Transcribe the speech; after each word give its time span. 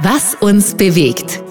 Was 0.00 0.36
uns 0.36 0.76
bewegt. 0.76 1.42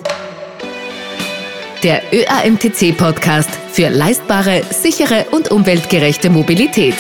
Der 1.83 2.01
ÖAMTC-Podcast 2.13 3.49
für 3.73 3.89
leistbare, 3.89 4.62
sichere 4.71 5.26
und 5.31 5.51
umweltgerechte 5.51 6.29
Mobilität. 6.29 6.96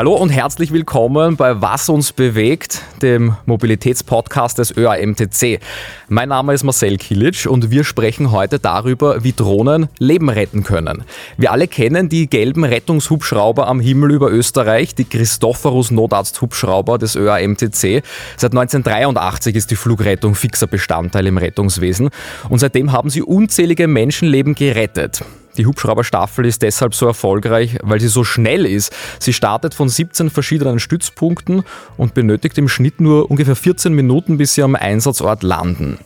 Hallo 0.00 0.14
und 0.14 0.30
herzlich 0.30 0.72
willkommen 0.72 1.36
bei 1.36 1.60
Was 1.60 1.90
uns 1.90 2.14
bewegt, 2.14 2.80
dem 3.02 3.36
Mobilitätspodcast 3.44 4.56
des 4.56 4.74
ÖAMTC. 4.74 5.60
Mein 6.08 6.30
Name 6.30 6.54
ist 6.54 6.64
Marcel 6.64 6.96
Kilic 6.96 7.44
und 7.44 7.70
wir 7.70 7.84
sprechen 7.84 8.30
heute 8.30 8.58
darüber, 8.58 9.24
wie 9.24 9.34
Drohnen 9.34 9.88
Leben 9.98 10.30
retten 10.30 10.62
können. 10.62 11.04
Wir 11.36 11.52
alle 11.52 11.68
kennen 11.68 12.08
die 12.08 12.30
gelben 12.30 12.64
Rettungshubschrauber 12.64 13.66
am 13.66 13.78
Himmel 13.78 14.12
über 14.12 14.30
Österreich, 14.30 14.94
die 14.94 15.04
Christophorus 15.04 15.90
Notarzthubschrauber 15.90 16.96
des 16.96 17.14
ÖAMTC. 17.14 18.02
Seit 18.38 18.52
1983 18.52 19.54
ist 19.54 19.70
die 19.70 19.76
Flugrettung 19.76 20.34
fixer 20.34 20.66
Bestandteil 20.66 21.26
im 21.26 21.36
Rettungswesen 21.36 22.08
und 22.48 22.58
seitdem 22.58 22.92
haben 22.92 23.10
sie 23.10 23.20
unzählige 23.20 23.86
Menschenleben 23.86 24.54
gerettet. 24.54 25.26
Die 25.60 25.66
Hubschrauberstaffel 25.66 26.46
ist 26.46 26.62
deshalb 26.62 26.94
so 26.94 27.06
erfolgreich, 27.06 27.76
weil 27.82 28.00
sie 28.00 28.08
so 28.08 28.24
schnell 28.24 28.64
ist. 28.64 28.94
Sie 29.18 29.34
startet 29.34 29.74
von 29.74 29.90
17 29.90 30.30
verschiedenen 30.30 30.80
Stützpunkten 30.80 31.64
und 31.98 32.14
benötigt 32.14 32.56
im 32.56 32.66
Schnitt 32.66 32.98
nur 32.98 33.30
ungefähr 33.30 33.56
14 33.56 33.92
Minuten, 33.92 34.38
bis 34.38 34.54
sie 34.54 34.62
am 34.62 34.74
Einsatzort 34.74 35.42
landen. 35.42 35.98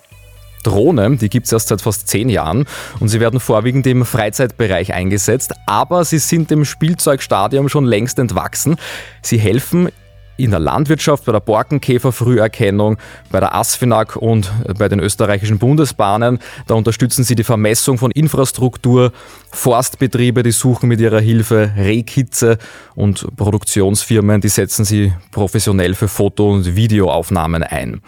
Drohnen, 0.64 1.18
die 1.18 1.28
gibt 1.28 1.46
es 1.46 1.52
erst 1.52 1.68
seit 1.68 1.82
fast 1.82 2.08
zehn 2.08 2.30
Jahren 2.30 2.66
und 2.98 3.10
sie 3.10 3.20
werden 3.20 3.38
vorwiegend 3.38 3.86
im 3.86 4.04
Freizeitbereich 4.04 4.92
eingesetzt, 4.92 5.52
aber 5.66 6.04
sie 6.04 6.18
sind 6.18 6.50
dem 6.50 6.64
Spielzeugstadium 6.64 7.68
schon 7.68 7.84
längst 7.84 8.18
entwachsen. 8.18 8.74
Sie 9.22 9.38
helfen 9.38 9.88
in 10.36 10.50
der 10.50 10.60
Landwirtschaft, 10.60 11.24
bei 11.24 11.32
der 11.32 11.40
Borkenkäferfrüherkennung, 11.40 12.98
bei 13.30 13.40
der 13.40 13.54
ASFINAG 13.54 14.16
und 14.16 14.52
bei 14.78 14.88
den 14.88 15.00
österreichischen 15.00 15.58
Bundesbahnen. 15.58 16.38
Da 16.66 16.74
unterstützen 16.74 17.24
sie 17.24 17.34
die 17.34 17.44
Vermessung 17.44 17.98
von 17.98 18.10
Infrastruktur, 18.10 19.12
Forstbetriebe, 19.52 20.42
die 20.42 20.52
suchen 20.52 20.88
mit 20.88 21.00
ihrer 21.00 21.20
Hilfe 21.20 21.72
Rehkitze 21.76 22.58
und 22.94 23.26
Produktionsfirmen, 23.36 24.40
die 24.40 24.48
setzen 24.48 24.84
sie 24.84 25.12
professionell 25.30 25.94
für 25.94 26.08
Foto- 26.08 26.52
und 26.52 26.76
Videoaufnahmen 26.76 27.62
ein. 27.62 28.00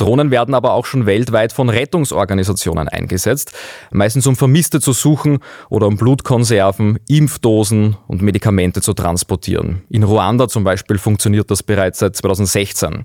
Drohnen 0.00 0.30
werden 0.30 0.54
aber 0.54 0.72
auch 0.72 0.86
schon 0.86 1.06
weltweit 1.06 1.52
von 1.52 1.68
Rettungsorganisationen 1.68 2.88
eingesetzt, 2.88 3.52
meistens 3.90 4.26
um 4.26 4.36
Vermisste 4.36 4.80
zu 4.80 4.92
suchen 4.92 5.38
oder 5.68 5.86
um 5.86 5.96
Blutkonserven, 5.96 6.98
Impfdosen 7.08 7.96
und 8.06 8.22
Medikamente 8.22 8.80
zu 8.80 8.94
transportieren. 8.94 9.82
In 9.90 10.02
Ruanda 10.02 10.48
zum 10.48 10.64
Beispiel 10.64 10.98
funktioniert 10.98 11.50
das 11.50 11.62
bereits 11.62 11.98
seit 11.98 12.16
2016. 12.16 13.04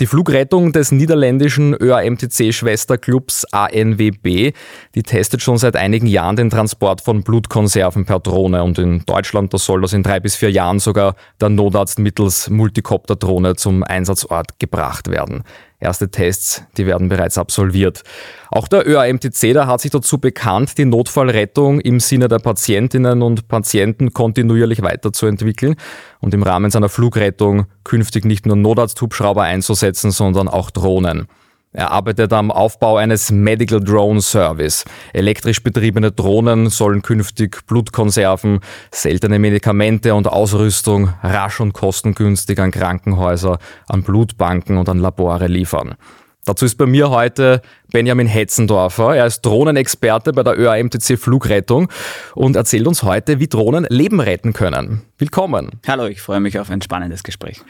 Die 0.00 0.06
Flugrettung 0.06 0.72
des 0.72 0.90
niederländischen 0.90 1.74
ÖAMTC-Schwesterclubs 1.74 3.44
ANWB, 3.52 4.52
die 4.94 5.02
testet 5.02 5.42
schon 5.42 5.58
seit 5.58 5.76
einigen 5.76 6.06
Jahren 6.06 6.34
den 6.34 6.50
Transport 6.50 7.02
von 7.02 7.22
Blutkonserven 7.22 8.06
per 8.06 8.18
Drohne 8.18 8.64
und 8.64 8.78
in 8.78 9.04
Deutschland, 9.04 9.52
da 9.52 9.58
soll 9.58 9.82
das 9.82 9.92
in 9.92 10.02
drei 10.02 10.18
bis 10.18 10.34
vier 10.34 10.50
Jahren 10.50 10.80
sogar 10.80 11.14
der 11.40 11.50
Notarzt 11.50 11.98
mittels 11.98 12.48
Multikopterdrohne 12.48 13.54
zum 13.54 13.84
Einsatzort 13.84 14.58
gebracht 14.58 15.08
werden. 15.08 15.44
Erste 15.82 16.12
Tests, 16.12 16.62
die 16.76 16.86
werden 16.86 17.08
bereits 17.08 17.36
absolviert. 17.38 18.04
Auch 18.52 18.68
der 18.68 18.86
ÖAMTC, 18.88 19.52
da 19.52 19.66
hat 19.66 19.80
sich 19.80 19.90
dazu 19.90 20.18
bekannt, 20.18 20.78
die 20.78 20.84
Notfallrettung 20.84 21.80
im 21.80 21.98
Sinne 21.98 22.28
der 22.28 22.38
Patientinnen 22.38 23.20
und 23.20 23.48
Patienten 23.48 24.12
kontinuierlich 24.12 24.80
weiterzuentwickeln 24.82 25.74
und 26.20 26.34
im 26.34 26.44
Rahmen 26.44 26.70
seiner 26.70 26.88
Flugrettung 26.88 27.66
künftig 27.82 28.24
nicht 28.24 28.46
nur 28.46 28.54
Notarzthubschrauber 28.54 29.42
einzusetzen, 29.42 30.12
sondern 30.12 30.46
auch 30.46 30.70
Drohnen. 30.70 31.26
Er 31.74 31.90
arbeitet 31.90 32.34
am 32.34 32.50
Aufbau 32.50 32.98
eines 32.98 33.30
Medical 33.30 33.80
Drone 33.80 34.20
Service. 34.20 34.84
Elektrisch 35.14 35.62
betriebene 35.62 36.12
Drohnen 36.12 36.68
sollen 36.68 37.00
künftig 37.00 37.66
Blutkonserven, 37.66 38.60
seltene 38.90 39.38
Medikamente 39.38 40.14
und 40.14 40.28
Ausrüstung 40.28 41.14
rasch 41.22 41.60
und 41.60 41.72
kostengünstig 41.72 42.58
an 42.58 42.72
Krankenhäuser, 42.72 43.58
an 43.88 44.02
Blutbanken 44.02 44.76
und 44.76 44.90
an 44.90 44.98
Labore 44.98 45.46
liefern. 45.46 45.94
Dazu 46.44 46.64
ist 46.64 46.76
bei 46.76 46.86
mir 46.86 47.08
heute 47.08 47.62
Benjamin 47.92 48.26
Hetzendorfer. 48.26 49.14
Er 49.14 49.26
ist 49.26 49.42
Drohnenexperte 49.42 50.32
bei 50.32 50.42
der 50.42 50.58
ÖAMTC 50.58 51.16
Flugrettung 51.16 51.88
und 52.34 52.56
erzählt 52.56 52.88
uns 52.88 53.04
heute, 53.04 53.38
wie 53.38 53.46
Drohnen 53.46 53.86
Leben 53.88 54.20
retten 54.20 54.52
können. 54.52 55.02
Willkommen. 55.18 55.70
Hallo, 55.86 56.06
ich 56.06 56.20
freue 56.20 56.40
mich 56.40 56.58
auf 56.58 56.68
ein 56.68 56.82
spannendes 56.82 57.22
Gespräch. 57.22 57.60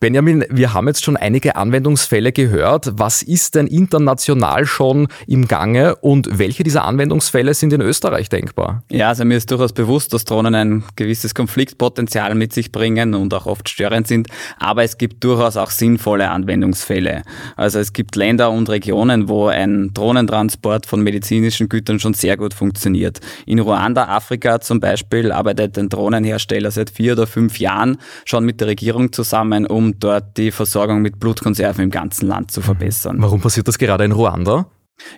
Benjamin, 0.00 0.44
wir 0.48 0.74
haben 0.74 0.86
jetzt 0.86 1.04
schon 1.04 1.16
einige 1.16 1.56
Anwendungsfälle 1.56 2.30
gehört. 2.30 2.88
Was 2.92 3.20
ist 3.20 3.56
denn 3.56 3.66
international 3.66 4.64
schon 4.64 5.08
im 5.26 5.48
Gange 5.48 5.96
und 5.96 6.38
welche 6.38 6.62
dieser 6.62 6.84
Anwendungsfälle 6.84 7.52
sind 7.52 7.72
in 7.72 7.80
Österreich 7.80 8.28
denkbar? 8.28 8.84
Ja, 8.92 9.08
also 9.08 9.24
mir 9.24 9.36
ist 9.36 9.50
durchaus 9.50 9.72
bewusst, 9.72 10.14
dass 10.14 10.24
Drohnen 10.24 10.54
ein 10.54 10.84
gewisses 10.94 11.34
Konfliktpotenzial 11.34 12.36
mit 12.36 12.52
sich 12.52 12.70
bringen 12.70 13.12
und 13.14 13.34
auch 13.34 13.46
oft 13.46 13.68
störend 13.68 14.06
sind, 14.06 14.28
aber 14.60 14.84
es 14.84 14.98
gibt 14.98 15.24
durchaus 15.24 15.56
auch 15.56 15.70
sinnvolle 15.70 16.30
Anwendungsfälle. 16.30 17.24
Also 17.56 17.80
es 17.80 17.92
gibt 17.92 18.14
Länder 18.14 18.52
und 18.52 18.68
Regionen, 18.68 19.28
wo 19.28 19.48
ein 19.48 19.90
Drohnentransport 19.94 20.86
von 20.86 21.02
medizinischen 21.02 21.68
Gütern 21.68 21.98
schon 21.98 22.14
sehr 22.14 22.36
gut 22.36 22.54
funktioniert. 22.54 23.18
In 23.46 23.58
Ruanda, 23.58 24.06
Afrika 24.06 24.60
zum 24.60 24.78
Beispiel, 24.78 25.32
arbeitet 25.32 25.76
ein 25.76 25.88
Drohnenhersteller 25.88 26.70
seit 26.70 26.90
vier 26.90 27.14
oder 27.14 27.26
fünf 27.26 27.58
Jahren 27.58 27.98
schon 28.24 28.44
mit 28.44 28.60
der 28.60 28.68
Regierung 28.68 29.12
zusammen, 29.12 29.66
um 29.66 29.87
dort 29.98 30.36
die 30.36 30.50
Versorgung 30.50 31.02
mit 31.02 31.18
Blutkonserven 31.18 31.84
im 31.84 31.90
ganzen 31.90 32.26
Land 32.26 32.50
zu 32.50 32.60
verbessern. 32.60 33.16
Warum 33.20 33.40
passiert 33.40 33.68
das 33.68 33.78
gerade 33.78 34.04
in 34.04 34.12
Ruanda? 34.12 34.66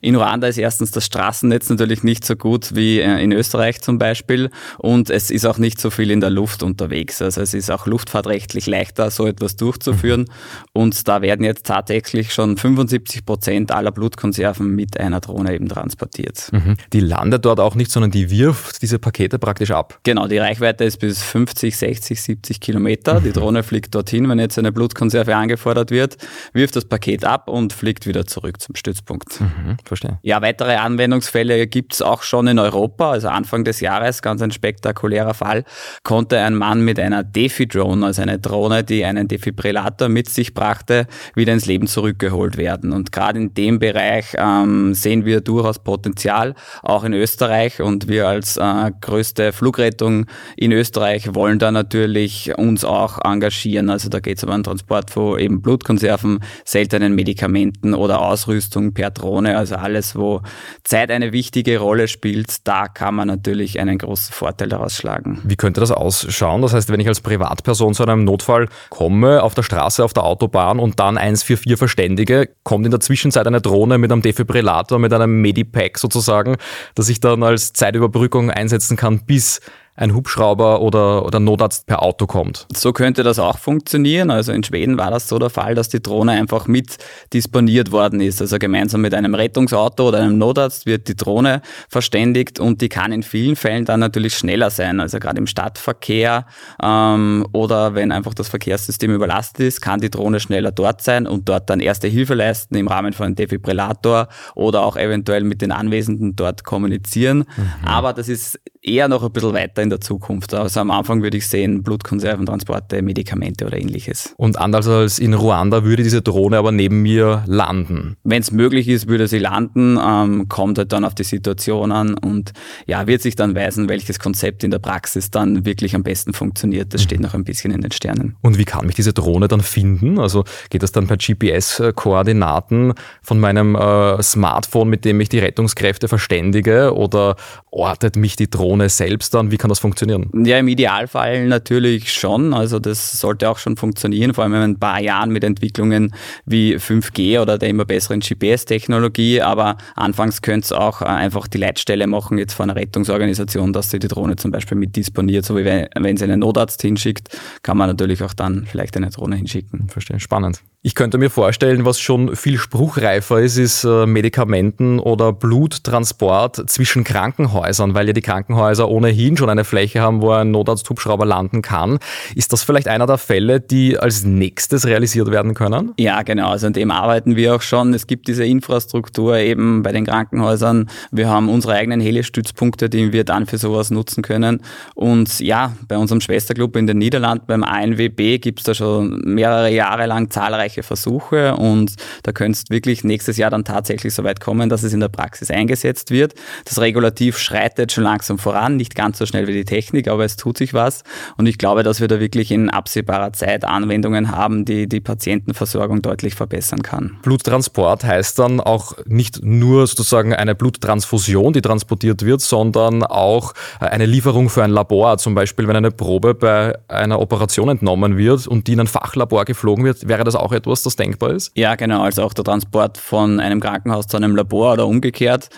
In 0.01 0.17
Ruanda 0.17 0.47
ist 0.47 0.59
erstens 0.59 0.91
das 0.91 1.07
Straßennetz 1.07 1.69
natürlich 1.69 2.03
nicht 2.03 2.25
so 2.25 2.37
gut 2.37 2.75
wie 2.75 3.01
äh, 3.01 3.23
in 3.23 3.33
Österreich 3.33 3.81
zum 3.81 3.99
Beispiel 3.99 4.51
und 4.79 5.11
es 5.11 5.31
ist 5.31 5.47
auch 5.47 5.59
nicht 5.59 5.81
so 5.81 5.91
viel 5.91 6.11
in 6.11 6.21
der 6.21 6.31
Luft 6.31 6.63
unterwegs. 6.63 7.21
Also 7.23 7.41
es 7.41 7.55
ist 7.55 7.71
auch 7.71 7.87
luftfahrtrechtlich 7.87 8.67
leichter, 8.67 9.11
so 9.11 9.27
etwas 9.27 9.57
durchzuführen 9.57 10.27
und 10.73 11.09
da 11.09 11.23
werden 11.23 11.45
jetzt 11.45 11.67
tatsächlich 11.67 12.33
schon 12.33 12.57
75 12.57 13.25
Prozent 13.25 13.73
aller 13.73 13.91
Blutkonserven 13.91 14.75
mit 14.75 15.01
einer 15.01 15.21
Drohne 15.21 15.55
eben 15.55 15.69
transportiert. 15.69 16.51
Mhm. 16.53 16.77
Die 16.93 17.01
landet 17.01 17.45
dort 17.45 17.59
auch 17.59 17.75
nicht, 17.75 17.91
sondern 17.91 18.11
die 18.11 18.31
wirft 18.31 18.83
diese 18.83 18.99
Pakete 18.99 19.39
praktisch 19.39 19.71
ab. 19.71 19.99
Genau, 20.05 20.29
die 20.29 20.39
Reichweite 20.39 20.85
ist 20.85 20.99
bis 20.99 21.23
50, 21.23 21.77
60, 21.77 22.23
70 22.23 22.61
Kilometer. 22.61 23.21
Die. 23.21 23.33
Drohne 23.41 23.63
fliegt 23.63 23.95
dorthin, 23.95 24.29
wenn 24.29 24.39
jetzt 24.39 24.59
eine 24.59 24.73
Blutkonserve 24.73 25.35
angefordert 25.35 25.91
wird, 25.91 26.17
wirft 26.53 26.77
das 26.77 26.85
Paket 26.85 27.25
ab 27.25 27.49
und 27.49 27.73
fliegt 27.73 28.07
wieder 28.07 28.27
zurück 28.27 28.61
zum 28.61 28.75
Stützpunkt. 28.75 29.41
Mhm. 29.41 29.70
Mhm, 29.71 29.77
verstehe. 29.85 30.19
Ja, 30.23 30.43
weitere 30.43 30.77
Anwendungsfälle 30.77 31.67
gibt 31.67 31.95
es 31.95 32.03
auch 32.03 32.23
schon 32.23 32.47
in 32.47 32.59
Europa. 32.59 33.11
Also 33.11 33.29
Anfang 33.29 33.65
des 33.65 33.81
Jahres, 33.81 34.23
ganz 34.23 34.43
ein 34.43 34.51
spektakulärer 34.51 35.35
Fall, 35.35 35.65
konnte 36.03 36.39
ein 36.41 36.55
Mann 36.55 36.85
mit 36.85 36.99
einer 36.99 37.23
Defi-Drone, 37.23 38.05
also 38.05 38.23
eine 38.23 38.39
Drohne, 38.39 38.85
die 38.85 39.05
einen 39.05 39.29
Defibrillator 39.29 40.09
mit 40.09 40.29
sich 40.29 40.55
brachte, 40.55 41.07
wieder 41.35 41.53
ins 41.53 41.67
Leben 41.67 41.87
zurückgeholt 41.87 42.57
werden. 42.57 42.93
Und 42.93 43.13
gerade 43.13 43.39
in 43.39 43.55
dem 43.55 43.79
Bereich 43.79 44.35
ähm, 44.37 44.95
sehen 44.95 45.25
wir 45.25 45.41
durchaus 45.41 45.79
Potenzial, 45.79 46.55
auch 46.83 47.05
in 47.05 47.13
Österreich. 47.13 47.81
Und 47.81 48.09
wir 48.09 48.29
als 48.29 48.57
äh, 48.57 48.91
größte 49.01 49.53
Flugrettung 49.53 50.27
in 50.57 50.73
Österreich 50.73 51.35
wollen 51.35 51.59
da 51.59 51.71
natürlich 51.71 52.57
uns 52.57 52.85
auch 52.85 53.19
engagieren. 53.25 53.91
Also 53.91 54.09
da 54.09 54.21
geht 54.21 54.39
es 54.39 54.45
um 54.45 54.51
einen 54.51 54.65
Transport 54.65 55.11
von 55.11 55.39
eben 55.39 55.63
Blutkonserven, 55.63 56.41
seltenen 56.65 57.15
Medikamenten 57.15 57.95
oder 57.95 58.21
Ausrüstung 58.21 58.93
per 58.93 59.11
Drohne 59.11 59.57
also 59.61 59.77
alles, 59.77 60.17
wo 60.17 60.43
Zeit 60.83 61.11
eine 61.11 61.33
wichtige 61.33 61.79
Rolle 61.79 62.09
spielt, 62.09 62.67
da 62.67 62.89
kann 62.89 63.15
man 63.15 63.29
natürlich 63.29 63.79
einen 63.79 63.99
großen 63.99 64.33
Vorteil 64.35 64.69
daraus 64.69 64.97
schlagen. 64.97 65.41
Wie 65.45 65.57
könnte 65.57 65.81
das 65.81 65.93
ausschauen? 65.93 66.63
Das 66.63 66.75
heißt, 66.75 66.91
wenn 66.91 67.01
ich 67.01 67.09
als 67.09 67.21
Privatperson 67.21 67.95
zu 67.95 68.03
einem 68.03 68.25
Notfall 68.25 68.69
komme, 68.89 69.43
auf 69.43 69.55
der 69.55 69.63
Straße, 69.63 70.05
auf 70.05 70.13
der 70.13 70.25
Autobahn 70.25 70.81
und 70.81 70.99
dann 70.99 71.17
144 71.17 71.79
verständige, 71.79 72.49
kommt 72.65 72.85
in 72.85 72.91
der 72.91 73.01
Zwischenzeit 73.01 73.47
eine 73.47 73.61
Drohne 73.61 73.99
mit 73.99 74.11
einem 74.11 74.23
Defibrillator, 74.23 74.99
mit 74.99 75.13
einem 75.13 75.41
Medipack 75.41 75.99
sozusagen, 75.99 76.57
das 76.95 77.09
ich 77.09 77.21
dann 77.21 77.43
als 77.43 77.73
Zeitüberbrückung 77.73 78.51
einsetzen 78.51 78.97
kann, 78.97 79.25
bis 79.25 79.61
ein 80.01 80.15
Hubschrauber 80.15 80.81
oder, 80.81 81.27
oder 81.27 81.41
Notarzt 81.41 81.87
per 81.87 82.03
Auto 82.03 82.27
kommt. 82.27 82.67
So 82.75 82.93
könnte 82.93 83.23
das 83.23 83.39
auch 83.39 83.59
funktionieren. 83.59 84.31
Also 84.31 84.51
in 84.51 84.65
Schweden 84.65 84.97
war 84.97 85.11
das 85.11 85.29
so 85.29 85.39
der 85.39 85.51
Fall, 85.51 85.75
dass 85.75 85.91
die 85.91 86.03
Drohne 86.03 86.33
einfach 86.33 86.67
mit 86.67 86.97
disponiert 87.35 87.93
worden 87.93 88.23
ist. 88.23 88.41
Also 88.41 88.59
gemeinsam 88.59 89.03
mit 89.03 89.13
einem 89.13 89.35
Rettungsauto 89.35 90.09
oder 90.09 90.19
einem 90.21 90.39
Notarzt 90.39 90.87
wird 90.87 91.07
die 91.07 91.17
Drohne 91.17 91.61
verständigt 91.91 92.59
und 92.59 92.81
die 92.81 92.89
kann 92.89 93.13
in 93.13 93.23
vielen 93.23 93.57
Fällen 93.57 93.85
dann 93.85 94.01
natürlich 94.01 94.35
schneller 94.35 94.71
sein. 94.71 95.01
Also 95.01 95.19
gerade 95.19 95.37
im 95.37 95.47
Stadtverkehr 95.47 96.47
ähm, 96.83 97.47
oder 97.53 97.95
wenn 97.95 98.11
einfach 98.11 98.33
das 98.33 98.49
Verkehrssystem 98.49 99.13
überlastet 99.13 99.67
ist, 99.67 99.83
kann 99.83 100.01
die 100.01 100.09
Drohne 100.11 100.41
schneller 100.41 100.73
dort 100.73 101.03
sein 101.03 101.27
und 101.27 101.47
dort 101.47 101.69
dann 101.69 101.81
erste 101.81 102.09
Hilfe 102.09 102.33
leisten 102.33 102.75
im 102.77 102.89
Rahmen 102.89 103.13
von 103.13 103.27
einem 103.27 103.35
Defibrillator 103.35 104.29
oder 104.55 104.81
auch 104.83 104.97
eventuell 104.97 105.45
mit 105.45 105.61
den 105.61 105.73
Anwesenden 105.73 106.37
dort 106.37 106.65
kommunizieren. 106.65 107.39
Mhm. 107.39 107.87
Aber 107.87 108.15
das 108.15 108.31
ist 108.31 108.59
eher 108.81 109.09
noch 109.09 109.23
ein 109.23 109.33
bisschen 109.33 109.53
weiter 109.53 109.83
in 109.83 109.90
der 109.91 110.01
Zukunft. 110.01 110.55
Also 110.55 110.81
am 110.81 110.91
Anfang 110.91 111.23
würde 111.23 111.37
ich 111.37 111.47
sehen, 111.47 111.83
Blutkonserventransporte, 111.83 113.03
Medikamente 113.03 113.67
oder 113.67 113.79
ähnliches. 113.79 114.35
Und 114.37 114.59
anders 114.59 114.89
als 114.89 115.19
in 115.19 115.35
Ruanda 115.35 115.85
würde 115.85 116.03
diese 116.03 116.23
Drohne 116.23 116.59
aber 116.59 116.73
neben 116.73 117.03
mir 117.03 117.45
landen. 117.47 118.17
Wenn 118.25 118.41
es 118.41 118.51
möglich 118.51 118.89
ist, 118.89 119.09
würde 119.09 119.29
sie 119.29 119.39
landen, 119.39 119.99
ähm, 120.03 120.49
kommt 120.49 120.79
halt 120.79 120.93
dann 120.93 121.05
auf 121.05 121.15
die 121.15 121.25
Situation 121.25 121.93
an 121.93 122.15
und 122.15 122.53
ja, 122.87 123.07
wird 123.07 123.23
sich 123.23 123.37
dann 123.37 123.55
weisen, 123.55 123.89
welches 123.89 124.19
Konzept 124.19 124.65
in 124.65 124.71
der 124.71 124.79
Praxis 124.79 125.31
dann 125.31 125.65
wirklich 125.65 125.95
am 125.95 126.03
besten 126.03 126.33
funktioniert. 126.33 126.95
Das 126.95 127.03
steht 127.03 127.21
noch 127.21 127.35
ein 127.35 127.45
bisschen 127.45 127.71
in 127.71 127.81
den 127.81 127.93
Sternen. 127.93 128.37
Und 128.41 128.59
wie 128.59 128.65
kann 128.65 128.87
mich 128.87 128.97
diese 128.97 129.13
Drohne 129.13 129.49
dann 129.49 129.61
finden? 129.61 130.19
Also 130.19 130.45
geht 130.71 130.83
das 130.83 130.93
dann 130.93 131.07
per 131.07 131.17
GPS-Koordinaten 131.17 132.95
von 133.23 133.41
meinem 133.41 133.75
äh, 133.75 134.23
Smartphone, 134.23 134.89
mit 134.89 135.05
dem 135.05 135.21
ich 135.21 135.29
die 135.29 135.39
Rettungskräfte 135.39 136.09
verständige 136.09 136.95
oder 136.95 137.37
ortet 137.71 138.17
mich 138.17 138.37
die 138.37 138.49
Drohne 138.49 138.71
Drohne 138.71 138.89
selbst 138.89 139.35
dann? 139.35 139.51
Wie 139.51 139.57
kann 139.57 139.69
das 139.69 139.80
funktionieren? 139.81 140.31
Ja, 140.45 140.59
im 140.59 140.69
Idealfall 140.69 141.47
natürlich 141.47 142.13
schon. 142.13 142.55
Also 142.55 142.79
das 142.79 143.21
sollte 143.21 143.49
auch 143.49 143.59
schon 143.59 143.77
funktionieren, 143.77 144.35
vor 144.35 144.45
allem 144.45 144.55
in 144.55 144.63
ein 144.63 144.79
paar 144.79 145.01
Jahren 145.01 145.31
mit 145.31 145.43
Entwicklungen 145.43 146.15
wie 146.45 146.77
5G 146.77 147.41
oder 147.41 147.59
der 147.59 147.69
immer 147.69 147.85
besseren 147.85 148.21
GPS-Technologie. 148.21 149.43
Aber 149.43 149.77
anfangs 149.97 150.43
könnte 150.43 150.67
es 150.67 150.73
auch 150.73 151.03
äh, 151.03 151.07
einfach 151.07 151.49
die 151.49 151.59
Leitstelle 151.59 152.07
machen, 152.07 152.39
jetzt 152.39 152.55
von 152.55 152.71
einer 152.71 152.81
Rettungsorganisation, 152.81 153.73
dass 153.73 153.91
sie 153.91 153.99
die 153.99 154.09
Drohne 154.09 154.37
zum 154.37 154.51
Beispiel 154.51 154.77
mit 154.77 154.95
disponiert. 154.97 155.45
So 155.45 155.57
wie 155.57 155.65
wenn, 155.65 156.17
sie 156.17 156.25
einen 156.25 156.41
Notarzt 156.41 156.83
hinschickt, 156.83 157.29
kann 157.63 157.77
man 157.77 157.89
natürlich 157.89 158.23
auch 158.23 158.35
dann 158.35 158.67
vielleicht 158.67 158.97
eine 158.97 159.11
Drohne 159.11 159.37
hinschicken. 159.37 159.89
Verstehe, 159.89 160.21
spannend. 160.21 160.63
Ich 160.83 160.95
könnte 160.95 161.19
mir 161.19 161.29
vorstellen, 161.29 161.85
was 161.85 162.01
schon 162.01 162.35
viel 162.37 162.57
spruchreifer 162.57 163.39
ist, 163.39 163.59
ist 163.59 163.85
äh, 163.85 164.07
Medikamenten 164.07 164.99
oder 164.99 165.31
Bluttransport 165.31 166.71
zwischen 166.71 167.05
Krankenhäusern, 167.05 167.93
weil 167.93 168.07
ja 168.07 168.15
die 168.15 168.23
Krankenhäuser 168.23 168.89
ohnehin 168.89 169.37
schon 169.37 169.51
eine 169.51 169.65
Fläche 169.71 170.01
haben, 170.01 170.21
wo 170.21 170.31
ein 170.33 170.51
Notarzthubschrauber 170.51 171.25
landen 171.25 171.63
kann. 171.63 171.99
Ist 172.35 172.53
das 172.53 172.63
vielleicht 172.63 172.89
einer 172.89 173.07
der 173.07 173.19
Fälle, 173.19 173.61
die 173.61 173.99
als 173.99 174.25
nächstes 174.25 174.87
realisiert 174.87 175.31
werden 175.31 175.55
können? 175.55 175.93
Ja, 175.99 176.23
genau. 176.23 176.51
Also 176.51 176.67
an 176.67 176.75
dem 176.75 176.91
arbeiten 176.91 177.37
wir 177.37 177.55
auch 177.55 177.63
schon. 177.63 177.95
Es 177.95 178.07
gibt 178.07 178.29
diese 178.29 178.45
Infrastruktur 178.45 179.37
eben 179.39 179.83
bei 179.83 179.93
den 179.93 180.05
Krankenhäusern. 180.05 180.91
Wir 181.11 181.29
haben 181.29 181.49
unsere 181.49 181.75
eigenen 181.75 182.01
Helistützpunkte, 182.01 182.91
die 182.91 183.13
wir 183.13 183.25
dann 183.25 183.47
für 183.47 183.57
sowas 183.57 183.91
nutzen 183.91 184.23
können. 184.23 184.61
Und 184.95 185.41
ja, 185.41 185.73
bei 185.89 185.97
unserem 185.97 186.21
Schwesterclub 186.21 186.77
in 186.77 186.87
den 186.87 186.99
Niederlanden, 186.99 187.45
beim 187.47 187.65
ANWB, 187.65 188.39
gibt 188.39 188.61
es 188.61 188.65
da 188.65 188.75
schon 188.75 189.21
mehrere 189.25 189.71
Jahre 189.71 190.07
lang 190.07 190.31
zahlreiche 190.31 190.51
zahlreiche 190.51 190.83
Versuche 190.83 191.55
und 191.57 191.95
da 192.23 192.33
könnte 192.33 192.59
es 192.59 192.71
wirklich 192.71 193.05
nächstes 193.05 193.37
Jahr 193.37 193.51
dann 193.51 193.65
tatsächlich 193.65 194.15
so 194.15 194.25
weit 194.25 194.41
kommen, 194.41 194.69
dass 194.69 194.83
es 194.83 194.93
in 194.93 195.01
der 195.01 195.09
Praxis 195.09 195.51
eingesetzt 195.51 196.11
wird. 196.11 196.35
Das 196.65 196.81
Regulativ 196.81 197.39
schreitet 197.39 197.93
schon 197.93 198.05
langsam 198.05 198.39
voran, 198.39 198.77
nicht 198.77 198.95
ganz 198.95 199.19
so 199.19 199.27
schnell 199.27 199.47
wie 199.51 199.59
die 199.59 199.65
Technik, 199.65 200.09
aber 200.09 200.25
es 200.25 200.37
tut 200.37 200.59
sich 200.59 200.75
was 200.75 201.03
und 201.37 201.47
ich 201.47 201.59
glaube, 201.59 201.83
dass 201.83 202.01
wir 202.01 202.09
da 202.09 202.21
wirklich 202.21 202.51
in 202.51 202.71
absehbarer 202.71 203.33
Zeit 203.33 203.65
Anwendungen 203.65 204.31
haben, 204.31 204.65
die 204.65 204.89
die 204.89 205.01
Patientenversorgung 205.01 206.03
deutlich 206.03 206.35
verbessern 206.35 206.83
kann. 206.83 207.19
Bluttransport 207.23 208.05
heißt 208.05 208.39
dann 208.39 208.61
auch 208.61 208.95
nicht 209.07 209.43
nur 209.43 209.87
sozusagen 209.87 210.35
eine 210.35 210.55
Bluttransfusion, 210.55 211.53
die 211.53 211.63
transportiert 211.63 212.25
wird, 212.25 212.41
sondern 212.41 213.03
auch 213.03 213.55
eine 213.79 214.07
Lieferung 214.07 214.49
für 214.49 214.63
ein 214.63 214.71
Labor. 214.71 215.19
Zum 215.19 215.35
Beispiel, 215.35 215.69
wenn 215.69 215.77
eine 215.77 215.91
Probe 215.91 216.35
bei 216.35 216.79
einer 216.89 217.21
Operation 217.21 217.69
entnommen 217.69 218.17
wird 218.17 218.47
und 218.47 218.67
die 218.67 218.73
in 218.73 218.81
ein 218.81 218.87
Fachlabor 218.87 219.45
geflogen 219.45 219.85
wird, 219.85 220.09
wäre 220.09 220.25
das 220.25 220.37
auch 220.37 220.53
etwas, 220.53 220.83
das 220.83 220.97
denkbar 220.97 221.31
ist? 221.31 221.53
Ja, 221.55 221.75
genau. 221.75 222.03
Also 222.03 222.23
auch 222.23 222.33
der 222.33 222.45
Transport 222.45 222.99
von 222.99 223.41
einem 223.41 223.61
Krankenhaus 223.61 224.07
zu 224.07 224.17
einem 224.17 224.37
Labor 224.37 224.75
oder 224.75 224.87
umgekehrt. 224.87 225.49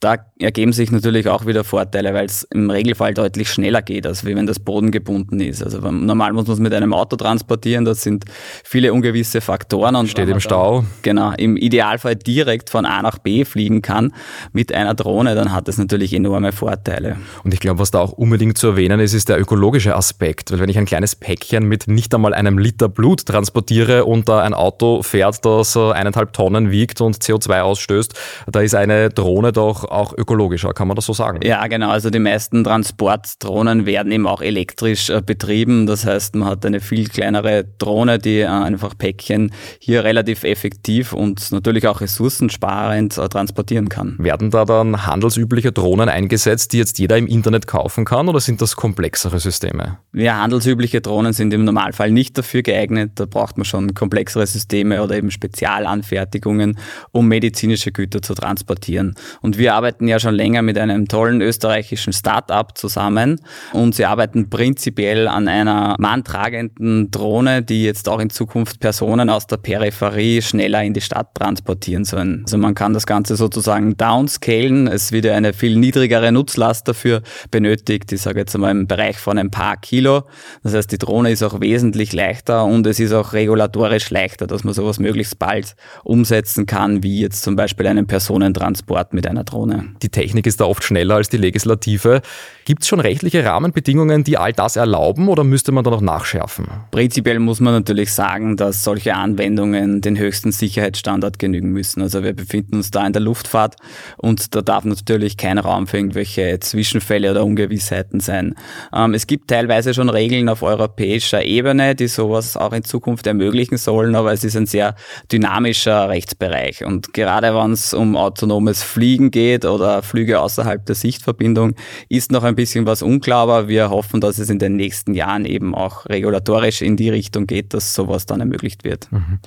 Da 0.00 0.14
ergeben 0.38 0.72
sich 0.72 0.92
natürlich 0.92 1.26
auch 1.28 1.44
wieder 1.44 1.64
Vorteile, 1.64 2.14
weil 2.14 2.26
es 2.26 2.44
im 2.44 2.70
Regelfall 2.70 3.14
deutlich 3.14 3.50
schneller 3.50 3.82
geht, 3.82 4.06
als 4.06 4.24
wenn 4.24 4.46
das 4.46 4.60
Boden 4.60 4.92
gebunden 4.92 5.40
ist. 5.40 5.60
Also 5.60 5.80
normal 5.80 6.32
muss 6.34 6.46
man 6.46 6.54
es 6.54 6.60
mit 6.60 6.72
einem 6.72 6.94
Auto 6.94 7.16
transportieren, 7.16 7.84
das 7.84 8.02
sind 8.02 8.24
viele 8.62 8.92
ungewisse 8.92 9.40
Faktoren. 9.40 9.96
Und 9.96 10.08
Steht 10.08 10.28
im 10.28 10.38
Stau. 10.38 10.82
Dann, 10.82 10.88
genau, 11.02 11.32
im 11.32 11.56
Idealfall 11.56 12.14
direkt 12.14 12.70
von 12.70 12.86
A 12.86 13.02
nach 13.02 13.18
B 13.18 13.44
fliegen 13.44 13.82
kann 13.82 14.14
mit 14.52 14.72
einer 14.72 14.94
Drohne, 14.94 15.34
dann 15.34 15.50
hat 15.50 15.66
das 15.66 15.78
natürlich 15.78 16.14
enorme 16.14 16.52
Vorteile. 16.52 17.16
Und 17.42 17.52
ich 17.52 17.58
glaube, 17.58 17.80
was 17.80 17.90
da 17.90 17.98
auch 17.98 18.12
unbedingt 18.12 18.56
zu 18.56 18.68
erwähnen 18.68 19.00
ist, 19.00 19.14
ist 19.14 19.28
der 19.28 19.40
ökologische 19.40 19.96
Aspekt. 19.96 20.52
Weil 20.52 20.60
wenn 20.60 20.68
ich 20.68 20.78
ein 20.78 20.86
kleines 20.86 21.16
Päckchen 21.16 21.64
mit 21.66 21.88
nicht 21.88 22.14
einmal 22.14 22.34
einem 22.34 22.58
Liter 22.58 22.88
Blut 22.88 23.26
transportiere 23.26 24.04
und 24.04 24.28
da 24.28 24.42
ein 24.42 24.54
Auto 24.54 25.02
fährt, 25.02 25.44
das 25.44 25.76
eineinhalb 25.76 26.32
Tonnen 26.34 26.70
wiegt 26.70 27.00
und 27.00 27.16
CO2 27.16 27.62
ausstößt, 27.62 28.14
da 28.46 28.60
ist 28.60 28.76
eine 28.76 29.10
Drohne 29.10 29.50
doch 29.50 29.87
auch 29.90 30.16
ökologischer, 30.16 30.72
kann 30.72 30.88
man 30.88 30.94
das 30.94 31.06
so 31.06 31.12
sagen? 31.12 31.40
Ja, 31.42 31.66
genau. 31.66 31.90
Also 31.90 32.10
die 32.10 32.18
meisten 32.18 32.64
Transportdrohnen 32.64 33.86
werden 33.86 34.12
eben 34.12 34.26
auch 34.26 34.40
elektrisch 34.40 35.10
äh, 35.10 35.22
betrieben. 35.24 35.86
Das 35.86 36.06
heißt, 36.06 36.34
man 36.34 36.48
hat 36.48 36.64
eine 36.64 36.80
viel 36.80 37.08
kleinere 37.08 37.64
Drohne, 37.78 38.18
die 38.18 38.40
äh, 38.40 38.46
einfach 38.46 38.96
Päckchen 38.96 39.52
hier 39.80 40.04
relativ 40.04 40.44
effektiv 40.44 41.12
und 41.12 41.50
natürlich 41.52 41.86
auch 41.88 42.00
ressourcensparend 42.00 43.18
äh, 43.18 43.28
transportieren 43.28 43.88
kann. 43.88 44.16
Werden 44.18 44.50
da 44.50 44.64
dann 44.64 45.06
handelsübliche 45.06 45.72
Drohnen 45.72 46.08
eingesetzt, 46.08 46.72
die 46.72 46.78
jetzt 46.78 46.98
jeder 46.98 47.16
im 47.16 47.26
Internet 47.26 47.66
kaufen 47.66 48.04
kann 48.04 48.28
oder 48.28 48.40
sind 48.40 48.60
das 48.60 48.76
komplexere 48.76 49.40
Systeme? 49.40 49.98
Ja, 50.12 50.38
handelsübliche 50.38 51.00
Drohnen 51.00 51.32
sind 51.32 51.52
im 51.54 51.64
Normalfall 51.64 52.10
nicht 52.10 52.36
dafür 52.36 52.62
geeignet. 52.62 53.12
Da 53.16 53.26
braucht 53.26 53.56
man 53.56 53.64
schon 53.64 53.94
komplexere 53.94 54.46
Systeme 54.46 55.02
oder 55.02 55.16
eben 55.16 55.30
Spezialanfertigungen, 55.30 56.78
um 57.12 57.28
medizinische 57.28 57.92
Güter 57.92 58.22
zu 58.22 58.34
transportieren. 58.34 59.14
Und 59.40 59.58
wir 59.58 59.74
arbeiten 59.78 60.08
ja 60.08 60.18
schon 60.18 60.34
länger 60.34 60.62
mit 60.62 60.76
einem 60.76 61.06
tollen 61.06 61.40
österreichischen 61.40 62.12
Start-up 62.12 62.76
zusammen 62.76 63.40
und 63.72 63.94
sie 63.94 64.06
arbeiten 64.06 64.50
prinzipiell 64.50 65.28
an 65.28 65.46
einer 65.46 65.94
manntragenden 66.00 67.12
Drohne, 67.12 67.62
die 67.62 67.84
jetzt 67.84 68.08
auch 68.08 68.18
in 68.18 68.28
Zukunft 68.28 68.80
Personen 68.80 69.30
aus 69.30 69.46
der 69.46 69.58
Peripherie 69.58 70.42
schneller 70.42 70.82
in 70.82 70.94
die 70.94 71.00
Stadt 71.00 71.32
transportieren 71.34 72.04
sollen. 72.04 72.42
Also 72.44 72.58
man 72.58 72.74
kann 72.74 72.92
das 72.92 73.06
Ganze 73.06 73.36
sozusagen 73.36 73.96
downscalen. 73.96 74.88
Es 74.88 75.12
wird 75.12 75.26
ja 75.26 75.34
eine 75.34 75.52
viel 75.52 75.76
niedrigere 75.76 76.32
Nutzlast 76.32 76.88
dafür 76.88 77.22
benötigt. 77.52 78.10
Ich 78.10 78.22
sage 78.22 78.40
jetzt 78.40 78.56
einmal 78.56 78.72
im 78.72 78.88
Bereich 78.88 79.18
von 79.18 79.38
ein 79.38 79.52
paar 79.52 79.76
Kilo. 79.76 80.24
Das 80.64 80.74
heißt, 80.74 80.90
die 80.90 80.98
Drohne 80.98 81.30
ist 81.30 81.44
auch 81.44 81.60
wesentlich 81.60 82.12
leichter 82.12 82.64
und 82.64 82.84
es 82.88 82.98
ist 82.98 83.12
auch 83.12 83.32
regulatorisch 83.32 84.10
leichter, 84.10 84.48
dass 84.48 84.64
man 84.64 84.74
sowas 84.74 84.98
möglichst 84.98 85.38
bald 85.38 85.76
umsetzen 86.02 86.66
kann, 86.66 87.04
wie 87.04 87.20
jetzt 87.20 87.42
zum 87.42 87.54
Beispiel 87.54 87.86
einen 87.86 88.08
Personentransport 88.08 89.14
mit 89.14 89.24
einer 89.28 89.44
Drohne. 89.44 89.67
Zone. 89.68 89.94
Die 90.02 90.08
Technik 90.08 90.46
ist 90.46 90.60
da 90.60 90.64
oft 90.64 90.84
schneller 90.84 91.16
als 91.16 91.28
die 91.28 91.36
Legislative. 91.36 92.22
Gibt 92.64 92.82
es 92.82 92.88
schon 92.88 93.00
rechtliche 93.00 93.44
Rahmenbedingungen, 93.44 94.24
die 94.24 94.36
all 94.36 94.52
das 94.52 94.76
erlauben 94.76 95.28
oder 95.28 95.42
müsste 95.42 95.72
man 95.72 95.84
da 95.84 95.90
noch 95.90 96.00
nachschärfen? 96.02 96.66
Prinzipiell 96.90 97.38
muss 97.38 97.60
man 97.60 97.72
natürlich 97.72 98.12
sagen, 98.12 98.56
dass 98.56 98.84
solche 98.84 99.14
Anwendungen 99.14 100.02
den 100.02 100.18
höchsten 100.18 100.52
Sicherheitsstandard 100.52 101.38
genügen 101.38 101.70
müssen. 101.70 102.02
Also 102.02 102.22
wir 102.22 102.34
befinden 102.34 102.76
uns 102.76 102.90
da 102.90 103.06
in 103.06 103.14
der 103.14 103.22
Luftfahrt 103.22 103.76
und 104.18 104.54
da 104.54 104.60
darf 104.60 104.84
natürlich 104.84 105.38
kein 105.38 105.58
Raum 105.58 105.86
für 105.86 105.96
irgendwelche 105.96 106.60
Zwischenfälle 106.60 107.30
oder 107.30 107.44
Ungewissheiten 107.44 108.20
sein. 108.20 108.54
Ähm, 108.94 109.14
es 109.14 109.26
gibt 109.26 109.48
teilweise 109.48 109.94
schon 109.94 110.10
Regeln 110.10 110.50
auf 110.50 110.62
europäischer 110.62 111.42
Ebene, 111.44 111.94
die 111.94 112.08
sowas 112.08 112.56
auch 112.56 112.72
in 112.72 112.84
Zukunft 112.84 113.26
ermöglichen 113.26 113.78
sollen, 113.78 114.14
aber 114.14 114.32
es 114.32 114.44
ist 114.44 114.56
ein 114.56 114.66
sehr 114.66 114.94
dynamischer 115.32 116.10
Rechtsbereich. 116.10 116.84
Und 116.84 117.14
gerade 117.14 117.54
wenn 117.54 117.72
es 117.72 117.94
um 117.94 118.14
autonomes 118.14 118.82
Fliegen 118.82 119.30
geht, 119.30 119.57
geht 119.58 119.70
oder 119.70 120.02
Flüge 120.02 120.40
außerhalb 120.40 120.84
der 120.86 120.94
Sichtverbindung, 120.94 121.74
ist 122.08 122.32
noch 122.32 122.44
ein 122.44 122.54
bisschen 122.54 122.86
was 122.86 123.02
unklar, 123.02 123.42
aber 123.42 123.68
wir 123.68 123.90
hoffen, 123.90 124.20
dass 124.20 124.38
es 124.38 124.50
in 124.50 124.58
den 124.58 124.76
nächsten 124.76 125.14
Jahren 125.14 125.44
eben 125.44 125.74
auch 125.74 126.06
regulatorisch 126.06 126.82
in 126.82 126.96
die 126.96 127.10
Richtung 127.10 127.46
geht, 127.46 127.74
dass 127.74 127.94
sowas 127.94 128.26
dann 128.26 128.40
ermöglicht 128.40 128.84
wird. 128.84 129.10
Mhm. 129.10 129.40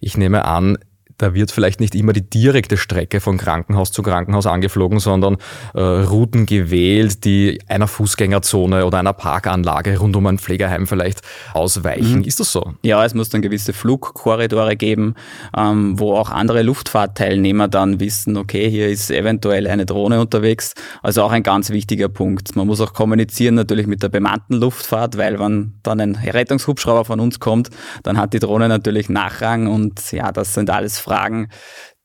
Ich 0.00 0.16
nehme 0.16 0.44
an, 0.44 0.78
da 1.22 1.34
wird 1.34 1.52
vielleicht 1.52 1.78
nicht 1.78 1.94
immer 1.94 2.12
die 2.12 2.28
direkte 2.28 2.76
Strecke 2.76 3.20
von 3.20 3.38
Krankenhaus 3.38 3.92
zu 3.92 4.02
Krankenhaus 4.02 4.46
angeflogen, 4.46 4.98
sondern 4.98 5.36
äh, 5.72 5.80
Routen 5.80 6.46
gewählt, 6.46 7.24
die 7.24 7.60
einer 7.68 7.86
Fußgängerzone 7.86 8.84
oder 8.84 8.98
einer 8.98 9.12
Parkanlage 9.12 9.98
rund 9.98 10.16
um 10.16 10.26
ein 10.26 10.38
Pflegeheim 10.38 10.88
vielleicht 10.88 11.20
ausweichen. 11.54 12.18
Mhm. 12.18 12.24
Ist 12.24 12.40
das 12.40 12.50
so? 12.50 12.74
Ja, 12.82 13.04
es 13.04 13.14
muss 13.14 13.28
dann 13.28 13.40
gewisse 13.40 13.72
Flugkorridore 13.72 14.74
geben, 14.74 15.14
ähm, 15.56 15.98
wo 15.98 16.14
auch 16.14 16.30
andere 16.30 16.62
Luftfahrtteilnehmer 16.62 17.68
dann 17.68 18.00
wissen, 18.00 18.36
okay, 18.36 18.68
hier 18.68 18.88
ist 18.88 19.12
eventuell 19.12 19.68
eine 19.68 19.86
Drohne 19.86 20.20
unterwegs. 20.20 20.74
Also 21.02 21.22
auch 21.22 21.30
ein 21.30 21.44
ganz 21.44 21.70
wichtiger 21.70 22.08
Punkt. 22.08 22.56
Man 22.56 22.66
muss 22.66 22.80
auch 22.80 22.94
kommunizieren 22.94 23.54
natürlich 23.54 23.86
mit 23.86 24.02
der 24.02 24.08
bemannten 24.08 24.56
Luftfahrt, 24.56 25.16
weil 25.18 25.38
wenn 25.38 25.74
dann 25.84 26.00
ein 26.00 26.16
Rettungshubschrauber 26.16 27.04
von 27.04 27.20
uns 27.20 27.38
kommt, 27.38 27.70
dann 28.02 28.18
hat 28.18 28.32
die 28.32 28.40
Drohne 28.40 28.68
natürlich 28.68 29.08
Nachrang 29.08 29.68
und 29.68 30.10
ja, 30.10 30.32
das 30.32 30.54
sind 30.54 30.68
alles 30.68 30.98
Fragen, 30.98 31.11
Fragen, 31.12 31.48